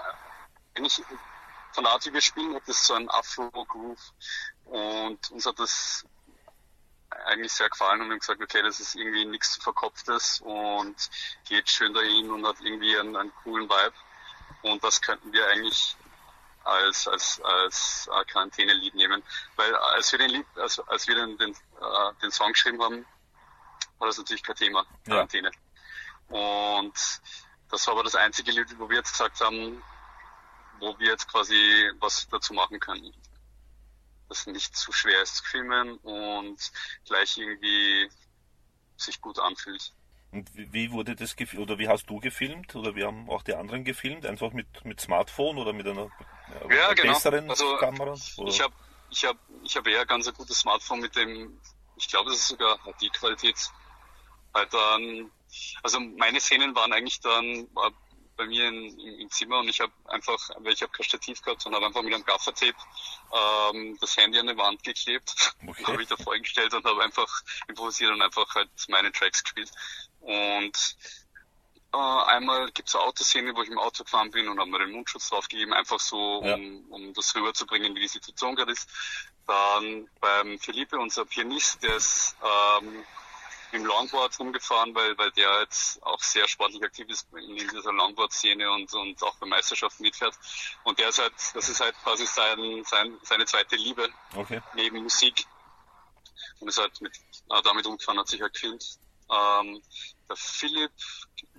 Eigentlich 0.75 1.03
von 1.73 1.85
der 1.85 1.93
Art, 1.93 2.05
wie 2.07 2.13
wir 2.13 2.21
spielen, 2.21 2.55
hat 2.55 2.67
das 2.67 2.87
so 2.87 2.95
ein 2.95 3.09
Afro-Groove 3.11 4.13
und 4.65 5.31
uns 5.31 5.47
hat 5.47 5.59
das 5.59 6.05
eigentlich 7.27 7.53
sehr 7.53 7.69
gefallen 7.69 8.01
und 8.01 8.11
haben 8.11 8.19
gesagt, 8.19 8.43
okay, 8.43 8.63
das 8.63 8.81
ist 8.81 8.95
irgendwie 8.95 9.25
nichts 9.25 9.57
Verkopftes 9.57 10.41
und 10.41 10.97
geht 11.49 11.69
schön 11.69 11.93
dahin 11.93 12.31
und 12.31 12.47
hat 12.47 12.57
irgendwie 12.61 12.99
einen, 12.99 13.17
einen 13.17 13.33
coolen 13.43 13.69
Vibe. 13.69 13.95
Und 14.63 14.83
das 14.83 15.01
könnten 15.01 15.33
wir 15.33 15.47
eigentlich 15.49 15.97
als, 16.65 17.09
als, 17.09 17.41
als 17.41 18.11
äh, 18.13 18.25
Quarantäne-Lied 18.25 18.95
nehmen. 18.95 19.23
Weil 19.57 19.75
als 19.75 20.13
wir 20.13 20.19
den 20.19 20.31
Lied, 20.31 20.47
als, 20.57 20.79
als 20.81 21.07
wir 21.07 21.15
den, 21.15 21.37
den, 21.39 21.53
äh, 21.53 22.13
den 22.23 22.31
Song 22.31 22.53
geschrieben 22.53 22.83
haben, 22.83 23.07
war 23.99 24.09
das 24.09 24.19
natürlich 24.19 24.43
kein 24.43 24.57
Thema, 24.57 24.85
Quarantäne. 25.05 25.51
Ja. 26.31 26.37
Und 26.37 26.95
das 27.71 27.87
war 27.87 27.95
aber 27.95 28.05
das 28.05 28.15
einzige 28.15 28.53
Lied, 28.53 28.79
wo 28.79 28.89
wir 28.89 28.99
jetzt 28.99 29.13
gesagt 29.13 29.41
haben, 29.41 29.83
wo 30.81 30.99
wir 30.99 31.09
jetzt 31.09 31.31
quasi 31.31 31.91
was 31.99 32.29
dazu 32.29 32.53
machen 32.55 32.79
können. 32.81 33.13
Das 34.29 34.47
nicht 34.47 34.77
zu 34.77 34.93
schwer 34.93 35.23
ist 35.23 35.37
zu 35.37 35.45
filmen 35.45 35.97
und 35.99 36.59
gleich 37.07 37.39
irgendwie 37.39 38.11
sich 38.97 39.21
gut 39.21 39.39
anfühlt. 39.39 39.93
Und 40.31 40.51
wie 40.55 40.91
wurde 40.91 41.17
das 41.17 41.37
gefilmt, 41.37 41.63
oder 41.63 41.79
wie 41.79 41.89
hast 41.89 42.07
du 42.07 42.21
gefilmt, 42.21 42.75
oder 42.77 42.95
wie 42.95 43.05
haben 43.05 43.31
auch 43.31 43.43
die 43.43 43.55
anderen 43.55 43.85
gefilmt? 43.85 44.27
Einfach 44.27 44.53
mit, 44.53 44.85
mit 44.85 45.01
Smartphone 45.01 45.57
oder 45.57 45.73
mit 45.73 45.87
einer, 45.87 46.11
ja, 46.69 46.75
ja, 46.75 46.93
genau. 46.93 47.15
besseren 47.15 47.49
also, 47.49 47.77
Kamera? 47.79 48.15
Oder? 48.37 48.51
Ich 48.51 48.61
habe 48.61 48.75
ich 49.11 49.25
hab, 49.25 49.37
ich 49.65 49.77
hab 49.77 49.87
eher 49.87 50.05
ganz 50.05 50.29
ein 50.29 50.35
gutes 50.35 50.61
Smartphone 50.61 51.01
mit 51.01 51.17
dem, 51.17 51.59
ich 51.97 52.09
glaube, 52.09 52.31
das 52.31 52.41
ist 52.41 52.49
sogar 52.49 52.79
die 53.01 53.09
Qualität. 53.09 53.57
Halt 54.53 54.73
dann, 54.75 55.31
also 55.83 55.99
meine 56.01 56.41
Szenen 56.41 56.75
waren 56.75 56.93
eigentlich 56.93 57.21
dann 57.21 57.67
bei 58.39 58.47
mir 58.47 58.69
in, 58.69 58.99
im, 58.99 59.19
im, 59.21 59.31
Zimmer 59.31 59.59
und 59.59 59.69
ich 59.69 59.81
habe 59.81 59.93
einfach, 60.07 60.39
weil 60.61 60.73
ich 60.73 60.81
habe 60.81 60.93
kein 60.93 61.05
Stativ 61.05 61.43
gehabt, 61.43 61.61
sondern 61.61 61.83
habe 61.83 61.89
einfach 61.89 62.03
mit 62.03 62.15
einem 62.15 62.25
Gaffertape 62.25 62.77
ähm, 63.75 63.99
das 64.01 64.17
Handy 64.17 64.39
an 64.39 64.47
die 64.47 64.57
Wand 64.57 64.83
geklebt, 64.83 65.55
okay. 65.67 65.85
habe 65.85 66.03
ich 66.03 66.09
da 66.09 66.17
vorgestellt 66.17 66.73
und 66.73 66.85
habe 66.87 67.03
einfach 67.03 67.29
improvisiert 67.67 68.13
und 68.13 68.23
einfach 68.23 68.55
halt 68.55 68.71
meine 68.89 69.13
Tracks 69.13 69.43
gespielt. 69.43 69.71
Und 70.21 70.97
äh, 71.93 71.97
einmal 71.97 72.71
gibt 72.71 72.89
es 72.89 72.95
eine 72.95 73.05
Autoszene, 73.05 73.55
wo 73.55 73.63
ich 73.63 73.71
im 73.71 73.79
Auto 73.79 74.05
gefahren 74.05 74.31
bin 74.31 74.49
und 74.49 74.59
habe 74.59 74.71
mir 74.71 74.79
den 74.79 74.93
Mundschutz 74.93 75.31
draufgegeben, 75.31 75.75
einfach 75.75 76.01
so, 76.01 76.39
um, 76.39 76.47
ja. 76.47 76.55
um 76.91 77.13
das 77.15 77.35
rüberzubringen, 77.35 77.95
wie 77.95 78.01
die 78.01 78.09
Situation 78.09 78.55
gerade 78.55 78.73
ist. 78.73 78.89
Dann 79.47 80.09
beim 80.21 80.59
Felipe, 80.59 80.99
unser 80.99 81.25
Pianist, 81.25 81.83
der 81.83 81.97
ist 81.97 82.37
ähm, 82.43 83.05
im 83.73 83.85
Longboard 83.85 84.39
rumgefahren, 84.39 84.95
weil, 84.95 85.17
weil 85.19 85.31
der 85.33 85.61
jetzt 85.61 86.03
auch 86.03 86.21
sehr 86.23 86.49
sportlich 86.49 86.83
aktiv 86.83 87.09
ist 87.09 87.29
in 87.35 87.57
dieser 87.57 87.93
Longboard-Szene 87.93 88.71
und, 88.71 88.93
und 88.95 89.23
auch 89.23 89.37
bei 89.37 89.47
Meisterschaften 89.47 90.03
mitfährt. 90.03 90.39
Und 90.85 90.99
der 90.99 91.11
ist 91.11 91.19
halt, 91.19 91.35
das 91.55 91.69
ist 91.69 91.81
halt 91.81 91.95
quasi 92.03 92.27
sein, 92.27 92.83
sein, 92.85 93.19
seine 93.23 93.45
zweite 93.47 93.77
Liebe 93.77 94.09
okay. 94.35 94.63
neben 94.75 95.03
Musik. 95.03 95.45
Und 96.61 96.69
ist 96.69 96.79
halt 96.79 97.01
mit, 97.01 97.17
äh, 97.51 97.63
damit 97.63 97.87
umgefahren, 97.87 98.19
hat 98.19 98.29
sich 98.29 98.41
halt 98.41 98.55
gefilmt. 98.55 98.99
Ähm, 99.31 99.83
der 100.29 100.37
Philipp, 100.37 100.93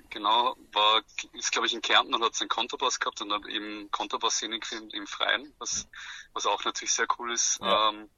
genau, 0.10 0.56
war, 0.74 1.02
ist 1.34 1.52
glaube 1.52 1.68
ich 1.68 1.74
in 1.74 1.82
Kärnten 1.82 2.14
und 2.14 2.24
hat 2.24 2.36
seinen 2.36 2.50
Kontrabass 2.50 3.00
gehabt 3.00 3.22
und 3.22 3.32
hat 3.32 3.46
eben 3.46 3.90
Kontrabass-Szenen 3.92 4.60
gefilmt 4.60 4.94
im 4.94 5.08
Freien, 5.08 5.54
was, 5.60 5.88
was 6.34 6.46
auch 6.46 6.64
natürlich 6.66 6.94
sehr 6.94 7.08
cool 7.18 7.32
ist. 7.32 7.60
Ja. 7.62 7.90
Ähm, 7.90 8.10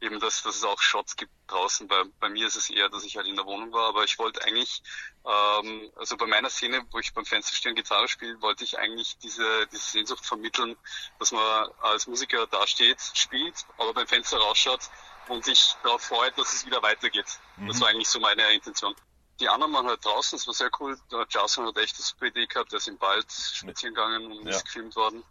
eben, 0.00 0.18
dass, 0.18 0.42
dass 0.42 0.56
es 0.56 0.64
auch 0.64 0.80
Shots 0.80 1.16
gibt 1.16 1.32
draußen. 1.46 1.86
Bei, 1.86 2.04
bei 2.18 2.28
mir 2.28 2.46
ist 2.46 2.56
es 2.56 2.70
eher, 2.70 2.88
dass 2.88 3.04
ich 3.04 3.16
halt 3.16 3.26
in 3.26 3.36
der 3.36 3.44
Wohnung 3.44 3.72
war, 3.72 3.88
aber 3.88 4.04
ich 4.04 4.18
wollte 4.18 4.42
eigentlich, 4.42 4.82
ähm, 5.24 5.92
also 5.96 6.16
bei 6.16 6.26
meiner 6.26 6.50
Szene, 6.50 6.84
wo 6.90 6.98
ich 6.98 7.12
beim 7.12 7.24
Fensterstehen 7.24 7.74
Gitarre 7.74 8.08
spiele, 8.08 8.40
wollte 8.40 8.64
ich 8.64 8.78
eigentlich 8.78 9.18
diese, 9.18 9.66
diese 9.66 9.86
Sehnsucht 9.86 10.24
vermitteln, 10.24 10.76
dass 11.18 11.32
man 11.32 11.70
als 11.80 12.06
Musiker 12.06 12.46
dasteht, 12.46 13.00
spielt, 13.14 13.66
aber 13.78 13.92
beim 13.92 14.06
Fenster 14.06 14.38
rausschaut 14.38 14.90
und 15.28 15.44
sich 15.44 15.74
darauf 15.82 16.02
freut, 16.02 16.36
dass 16.38 16.52
es 16.52 16.66
wieder 16.66 16.82
weitergeht. 16.82 17.38
Mhm. 17.56 17.68
Das 17.68 17.80
war 17.80 17.88
eigentlich 17.88 18.08
so 18.08 18.20
meine 18.20 18.42
Intention. 18.52 18.94
Die 19.38 19.48
anderen 19.48 19.72
waren 19.72 19.86
halt 19.86 20.04
draußen, 20.04 20.38
das 20.38 20.46
war 20.46 20.54
sehr 20.54 20.70
cool. 20.80 20.98
Der 21.10 21.26
Jason 21.28 21.66
hat 21.66 21.76
echt 21.78 21.96
eine 21.96 22.04
super 22.04 22.26
Idee 22.26 22.46
gehabt, 22.46 22.72
der 22.72 22.78
ist 22.78 22.88
im 22.88 23.00
Wald 23.00 23.30
spazieren 23.30 23.94
gegangen 23.94 24.32
und 24.32 24.46
ja. 24.46 24.50
ist 24.50 24.64
gefilmt 24.64 24.96
worden. 24.96 25.24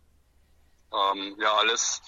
Ähm, 0.92 1.36
ja, 1.40 1.54
alles 1.54 2.02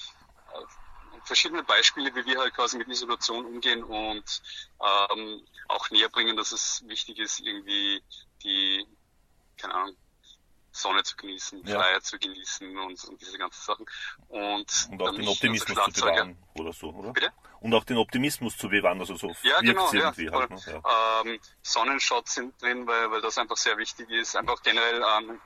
verschiedene 1.24 1.64
Beispiele, 1.64 2.14
wie 2.16 2.26
wir 2.26 2.40
halt 2.40 2.54
quasi 2.54 2.78
mit 2.78 2.88
Isolation 2.88 3.46
umgehen 3.46 3.84
und 3.84 4.42
ähm, 4.82 5.46
auch 5.68 5.90
näher 5.90 6.10
bringen, 6.10 6.36
dass 6.38 6.52
es 6.52 6.84
wichtig 6.88 7.20
ist, 7.20 7.40
irgendwie 7.40 8.02
die, 8.44 8.86
keine 9.58 9.74
Ahnung, 9.76 9.96
Sonne 10.72 11.04
zu 11.04 11.16
genießen, 11.18 11.66
ja. 11.66 11.80
Freiheit 11.80 12.06
zu 12.06 12.18
genießen 12.18 12.78
und, 12.78 13.04
und, 13.04 13.22
diese 13.22 13.38
ganzen 13.38 13.62
Sachen. 13.62 13.86
Und, 14.30 14.88
und 14.90 15.02
auch 15.02 15.12
den 15.12 15.28
Optimismus 15.28 15.94
zu 15.94 16.02
bewahren 16.02 16.38
oder 16.58 16.74
so, 16.74 16.90
oder? 16.90 17.12
Bitte? 17.12 17.32
Und 17.60 17.74
auch 17.74 17.84
den 17.84 17.98
Optimismus 17.98 18.58
zu 18.58 18.70
bewahren, 18.70 19.00
also 19.00 19.16
so 19.16 19.36
ja, 19.44 19.60
genau, 19.60 19.92
ja, 19.94 20.06
halt, 20.06 20.50
ne? 20.50 20.60
ja. 20.66 21.22
Ähm, 21.26 21.40
Sonnenshots 21.62 22.36
sind 22.36 22.60
drin, 22.62 22.88
weil, 22.88 23.12
weil 23.12 23.22
das 23.22 23.38
einfach 23.38 23.58
sehr 23.58 23.78
wichtig 23.78 24.10
ist. 24.10 24.36
Einfach 24.36 24.62
generell 24.64 25.04
ähm, 25.20 25.42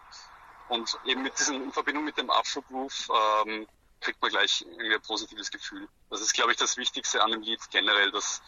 und 0.69 0.97
eben 1.05 1.23
mit 1.23 1.37
diesem, 1.37 1.63
in 1.63 1.71
Verbindung 1.71 2.05
mit 2.05 2.17
dem 2.17 2.29
Afro-Groove 2.29 3.09
ähm, 3.45 3.67
kriegt 4.05 4.21
man 4.21 4.29
gleich 4.29 4.63
ein 4.79 5.01
positives 5.01 5.49
Gefühl. 5.49 5.87
Das 6.11 6.21
ist, 6.21 6.33
glaube 6.33 6.51
ich, 6.51 6.57
das 6.57 6.77
Wichtigste 6.77 7.23
an 7.23 7.31
dem 7.31 7.41
Lied 7.41 7.59
generell, 7.71 8.11
dass 8.11 8.41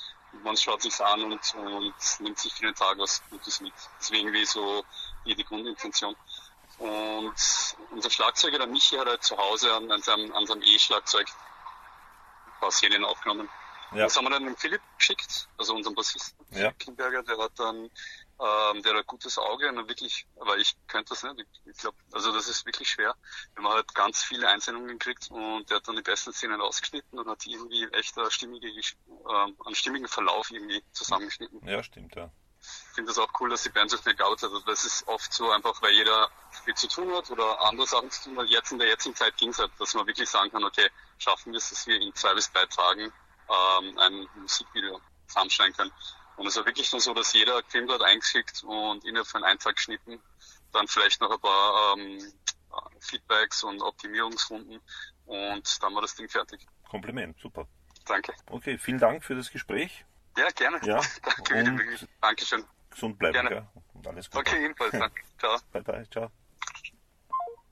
man 0.44 0.56
schaut 0.56 0.84
sich 0.84 1.00
an 1.02 1.24
und, 1.24 1.56
und 1.56 1.94
nimmt 2.20 2.38
sich 2.38 2.54
für 2.54 2.66
den 2.66 2.76
Tag 2.76 2.98
was 3.00 3.24
Gutes 3.30 3.60
mit. 3.60 3.74
Deswegen 4.00 4.32
wie 4.34 4.46
so 4.46 4.86
die, 5.26 5.36
die 5.36 5.44
Grundintention. 5.44 6.16
Und 6.78 7.36
unser 7.90 8.10
Schlagzeuger, 8.12 8.60
der 8.60 8.68
Michi, 8.68 8.98
hat 8.98 9.08
halt 9.08 9.24
zu 9.24 9.36
Hause 9.36 9.74
an, 9.74 9.92
an 9.92 10.02
seinem, 10.02 10.32
an 10.34 10.46
seinem 10.46 10.62
E-Schlagzeug 10.62 11.28
ein 11.28 12.60
paar 12.60 12.72
Szenen 12.72 13.04
aufgenommen. 13.04 13.50
Ja. 13.94 14.04
Das 14.04 14.16
haben 14.16 14.26
wir 14.26 14.30
dann 14.30 14.44
dem 14.44 14.58
Philipp 14.58 14.82
geschickt, 14.98 15.48
also 15.58 15.74
unserem 15.74 15.96
Bassisten, 15.96 16.46
ja. 16.52 16.72
Kinberger, 16.74 17.24
der 17.24 17.38
hat 17.38 17.54
dann 17.58 17.90
ähm, 18.40 18.84
der 18.84 18.94
hat 18.94 19.00
ein 19.00 19.08
gutes 19.08 19.38
Auge 19.38 19.70
und 19.70 19.88
wirklich, 19.90 20.28
aber 20.40 20.58
ich 20.58 20.76
könnte 20.88 21.10
das 21.10 21.24
nicht. 21.24 21.40
Ich, 21.40 21.72
ich 21.72 21.78
glaube, 21.78 21.98
also 22.12 22.32
das 22.32 22.48
ist 22.48 22.66
wirklich 22.66 22.90
schwer. 22.90 23.16
Wir 23.56 23.64
haben 23.64 23.74
halt 23.74 23.94
ganz 23.96 24.24
viele 24.24 24.48
Einsendungen 24.48 25.00
gekriegt 25.00 25.30
und 25.32 25.70
der 25.70 25.78
hat 25.78 25.88
dann 25.88 25.96
die 25.96 26.04
besten 26.04 26.34
Szenen 26.34 26.62
rausgeschnitten 26.62 27.18
und 27.18 27.28
hat 27.28 27.46
irgendwie 27.48 27.88
echt 27.94 28.18
eine 28.18 28.30
stimmige, 28.30 28.68
äh, 28.68 28.84
einen 29.66 29.76
stimmigen 29.76 30.08
Verlauf 30.08 30.52
irgendwie 30.52 30.84
zusammengeschnitten. 30.92 31.68
Ja, 31.68 31.82
stimmt, 31.82 32.16
ja. 32.16 32.32
Ich 32.60 32.96
finde 32.96 33.12
das 33.12 33.18
auch 33.18 33.32
cool, 33.40 33.50
dass 33.50 33.64
die 33.64 33.70
Band 33.70 33.92
sich 33.92 34.04
nicht 34.04 34.18
geoutet 34.18 34.44
hat. 34.44 34.52
Also 34.52 34.66
das 34.66 34.84
ist 34.84 35.08
oft 35.08 35.32
so 35.32 35.52
einfach, 35.52 35.82
weil 35.82 35.92
jeder 35.92 36.30
viel 36.64 36.76
zu 36.76 36.88
tun 36.88 37.14
hat 37.16 37.30
oder 37.32 37.62
andere 37.66 37.88
Sachen 37.88 38.12
zu 38.12 38.26
tun 38.26 38.40
hat. 38.40 38.48
Jetzt 38.48 38.72
in 38.72 38.80
der 38.80 38.88
jetzigen 38.88 39.16
Zeit 39.16 39.38
ging 39.38 39.50
es 39.50 39.60
halt, 39.60 39.72
dass 39.80 39.94
man 39.94 40.06
wirklich 40.06 40.30
sagen 40.30 40.52
kann, 40.52 40.64
okay, 40.64 40.90
schaffen 41.18 41.54
wir 41.54 41.58
es, 41.58 41.70
dass 41.70 41.88
wir 41.88 42.00
in 42.00 42.14
zwei 42.16 42.34
bis 42.34 42.52
drei 42.52 42.66
Tagen 42.66 43.14
ähm, 43.50 43.98
ein 44.00 44.28
Musikvideo 44.36 45.00
zusammenstellen 45.28 45.74
können. 45.74 45.92
Und 46.38 46.48
es 46.48 46.56
war 46.56 46.66
wirklich 46.66 46.92
nur 46.92 47.02
so, 47.02 47.14
dass 47.14 47.34
jeder 47.34 47.62
Film 47.64 47.88
dort 47.88 48.04
eingeschickt 48.04 48.64
und 48.64 49.04
innerhalb 49.06 49.28
von 49.28 49.44
einem 49.44 49.60
Tag 49.60 49.76
geschnitten, 49.76 50.22
dann 50.72 50.88
vielleicht 50.88 51.20
noch 51.20 51.32
ein 51.32 51.40
paar 51.40 51.96
ähm, 51.98 52.32
Feedbacks 53.00 53.64
und 53.64 53.82
Optimierungsrunden 53.82 54.80
und 55.26 55.84
dann 55.84 55.96
war 55.96 56.02
das 56.02 56.16
Ding 56.16 56.30
fertig. 56.30 56.66
Kompliment, 56.90 57.38
super. 57.40 57.68
Danke. 58.06 58.34
Okay, 58.50 58.78
vielen 58.78 59.00
Dank 59.00 59.24
für 59.24 59.36
das 59.36 59.52
Gespräch. 59.52 60.06
Ja, 60.38 60.48
gerne. 60.50 60.80
Ja, 60.84 61.02
Danke, 61.24 62.08
Dankeschön. 62.22 62.66
Gesund 62.90 63.18
bleiben, 63.18 63.34
gerne. 63.34 63.50
Gell? 63.50 63.68
Und 63.94 64.08
alles 64.08 64.30
Gute. 64.30 64.40
Okay, 64.40 64.66
ebenfalls. 64.66 64.92
Danke. 65.00 65.22
Ciao. 65.40 65.58
Bye, 65.72 65.82
bye. 65.82 66.08
Ciao. 66.10 66.32